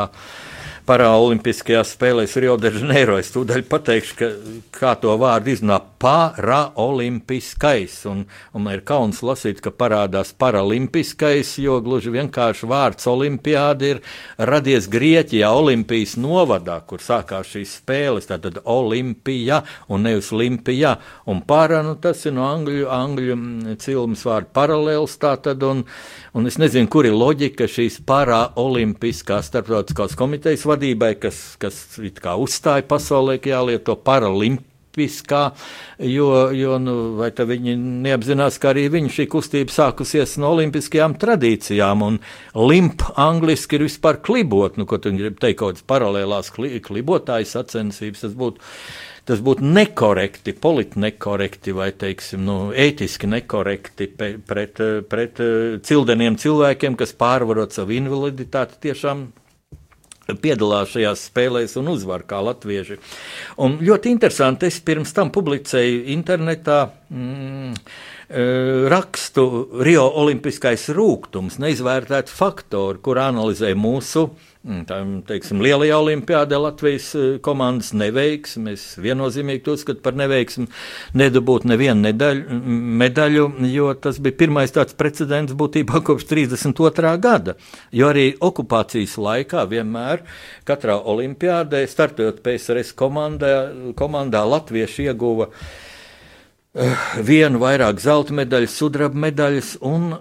[0.86, 3.15] Paralimpiskajās spēlēs Rio de Janeiro.
[3.17, 4.27] Es tūdaļ pateikšu, ka,
[4.75, 7.95] kā to vārdu izrunā paralimpiskais.
[8.11, 8.19] Un,
[8.53, 14.01] un man ir kauns lasīt, ka parādās paralimpiskais, jo gluži vienkārši vārds olimpiāda ir
[14.38, 18.29] radies Grieķijā, Olimpijas novadā, kur sākās šīs spēles.
[18.29, 20.99] Tātad olimpija un nevis limpija.
[21.25, 23.39] Un para, nu, tas ir no angļu, angļu
[23.81, 25.17] cilmes vārdu paralēls.
[25.25, 25.81] Tātad, un,
[26.38, 33.39] un es nezinu, kur ir loģika šīs paralimpiskās starptautiskās komitejas vadībai, kas, kas uzstāja pasaulē,
[33.41, 35.51] ka jālieto paralimpiskā olimpiskā,
[35.99, 42.19] jo, jo nu, viņi neapzinās, ka arī viņu šī kustība sākusies no olimpiskajām tradīcijām, un
[42.55, 47.55] limp angliski ir vispār klibot, nu, ko tu gribi teikt, kaut kādas paralēlās kli, klibotājas
[47.57, 48.63] sacensības, tas būtu
[49.26, 55.41] tas būtu nekorekti, politi nekorekti vai, teiksim, nu, ētiski nekorekti pret, pret, pret
[55.82, 59.26] cildeniem cilvēkiem, kas pārvarot savu invaliditāti tiešām
[60.41, 62.97] piedalās šajās spēlēs un uzvar kā latvieši.
[63.61, 66.82] Un ļoti interesanti, es pirms tam publicēju internetā.
[67.13, 67.76] Mm,
[68.89, 69.45] rakstu
[69.86, 74.32] Rio Olimpiskais rūkums, neizvērtēt faktori, kur analizē mūsu
[74.89, 74.97] tā
[75.28, 78.74] teiksim, lielajā olimpiādē Latvijas eh, komandas neveiksmi.
[78.74, 80.68] Es viennozīmīgi uzskatu par neveiksmi
[81.18, 82.59] nedabūt nevienu nedaļu,
[83.03, 87.16] medaļu, jo tas bija pirmais tāds precedents būtībā kopš 32.
[87.22, 87.57] gada.
[87.95, 90.26] Jo arī okupācijas laikā vienmēr
[90.68, 93.55] katrā olimpiādē, startojot PSRS komandā,
[93.97, 95.66] komandā latvieši ieguva uh,
[97.24, 100.16] vienu vairāk zelta medaļas, sudraba medaļas un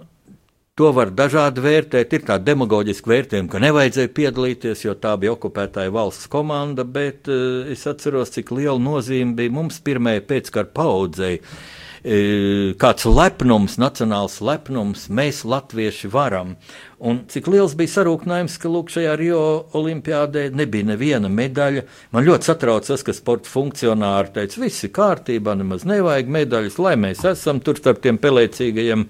[0.75, 2.11] To var dažādi vērtēt.
[2.17, 7.63] Ir tāda demagoģiska vērtējuma, ka nevajadzēja piedalīties, jo tā bija okupētāja valsts komanda, bet uh,
[7.71, 11.39] es atceros, cik liela nozīme bija mums pirmajai pēckara paudzei.
[11.39, 16.57] Uh, kāds lepnums, nacionāls lepnums, mēs, latvieši, varam.
[16.99, 19.41] Un cik liels bija sarūknājums, ka lūk, šajā Rio
[19.79, 21.87] olimpiādē nebija neviena medaļa.
[22.11, 26.97] Man ļoti satrauc tas, ka sporta funkcionāri teica, viss ir kārtībā, nemaz nevajag medaļas, lai
[26.99, 29.07] mēs esam tur starp tiem pelēcīgajiem.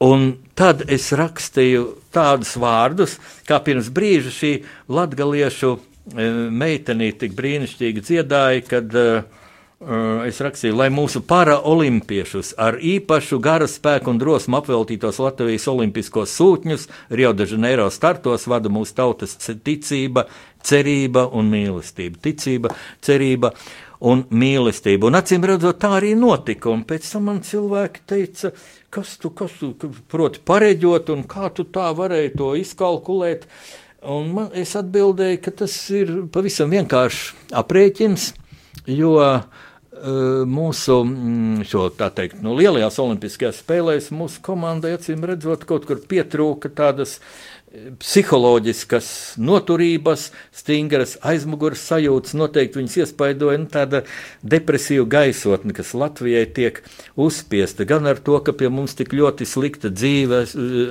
[0.00, 1.84] Un tad es rakstīju
[2.14, 4.52] tādus vārdus, kā pirms brīža šī
[4.88, 6.30] latgaliešu e,
[6.62, 9.40] meitenīte tik brīnišķīgi dziedāja, kad uh,
[10.28, 16.84] es rakstīju, lai mūsu paraolimpiešus ar īpašu gara spēku un drosmu apveltītos Latvijas olimpiskos sūtņus
[17.16, 20.26] Rio de Janeiro startos vada mūsu tautas ticība,
[20.60, 22.20] cerība un mīlestība.
[22.28, 23.54] Ticība, cerība
[24.00, 25.10] un mīlestība.
[25.10, 26.70] Un acīm redzot, tā arī notika.
[26.72, 28.52] Un pēc tam man cilvēki teica,
[28.92, 33.46] kas tu, kas tu proti pareģot, un kā tu tā varēji to izkalkulēt.
[34.10, 38.30] Un man, es atbildēju, ka tas ir pavisam vienkāršs aprēķins,
[38.88, 39.66] jo uh,
[40.48, 46.72] mūsu mm, šo, teikt, nu, lielajās Olimpiskajās spēlēs mūsu komandai acīm redzot, kaut kur pietrūka
[46.72, 47.18] tādas
[47.70, 49.08] psiholoģiskas
[49.38, 52.34] noturības, stingras aizmugures sajūtas.
[52.38, 54.00] Noteikti viņas iespaidoja nu, tāda
[54.42, 56.80] depresīva gaisotne, kas Latvijai tiek
[57.20, 57.86] uzspiesta.
[57.86, 60.42] Gan ar to, ka pie mums tik ļoti slikta dzīve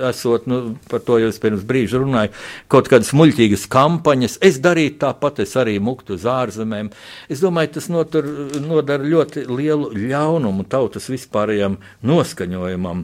[0.08, 0.62] esot, nu,
[0.92, 2.32] par to jau es pirms brīža runāju,
[2.72, 4.40] kaut kādas muļķīgas kampaņas.
[4.46, 6.94] Es darītu tāpat, es arī muktu uz ārzemēm.
[7.28, 8.32] Es domāju, tas notur,
[8.64, 13.04] nodara ļoti lielu ļaunumu tautas vispārējām noskaņojumam.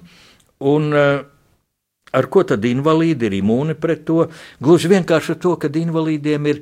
[0.63, 1.34] Un, uh,
[2.15, 4.27] Ar ko tad invalīdi ir imūni pret to?
[4.63, 6.61] Gluži vienkārši ar to, ka invalīdiem ir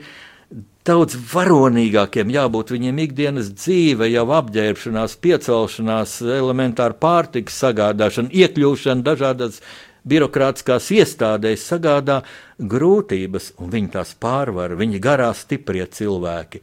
[0.87, 9.61] daudz varonīgākiem jābūt viņiem ikdienas dzīve, jau apģērbšanās, piecelšanās, elementāra pārtikas sagādāšana, iekļūšana dažādās
[10.03, 12.21] birokrātiskās iestādēs sagādā
[12.59, 16.61] grūtības, un viņi tās pārvar, viņi garā stiprie cilvēki.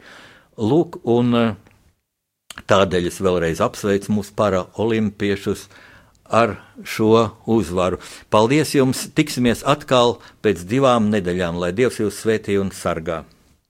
[0.61, 1.55] Lūk, un eh,
[2.68, 5.68] tādēļ es vēlreiz apsveicu mūsu paraolimpiešus
[6.30, 6.56] ar
[6.86, 7.98] šo uzvaru.
[8.30, 9.08] Paldies jums!
[9.14, 13.24] Tiksimies atkal pēc divām nedēļām, lai Dievs jūs svētī un sargā!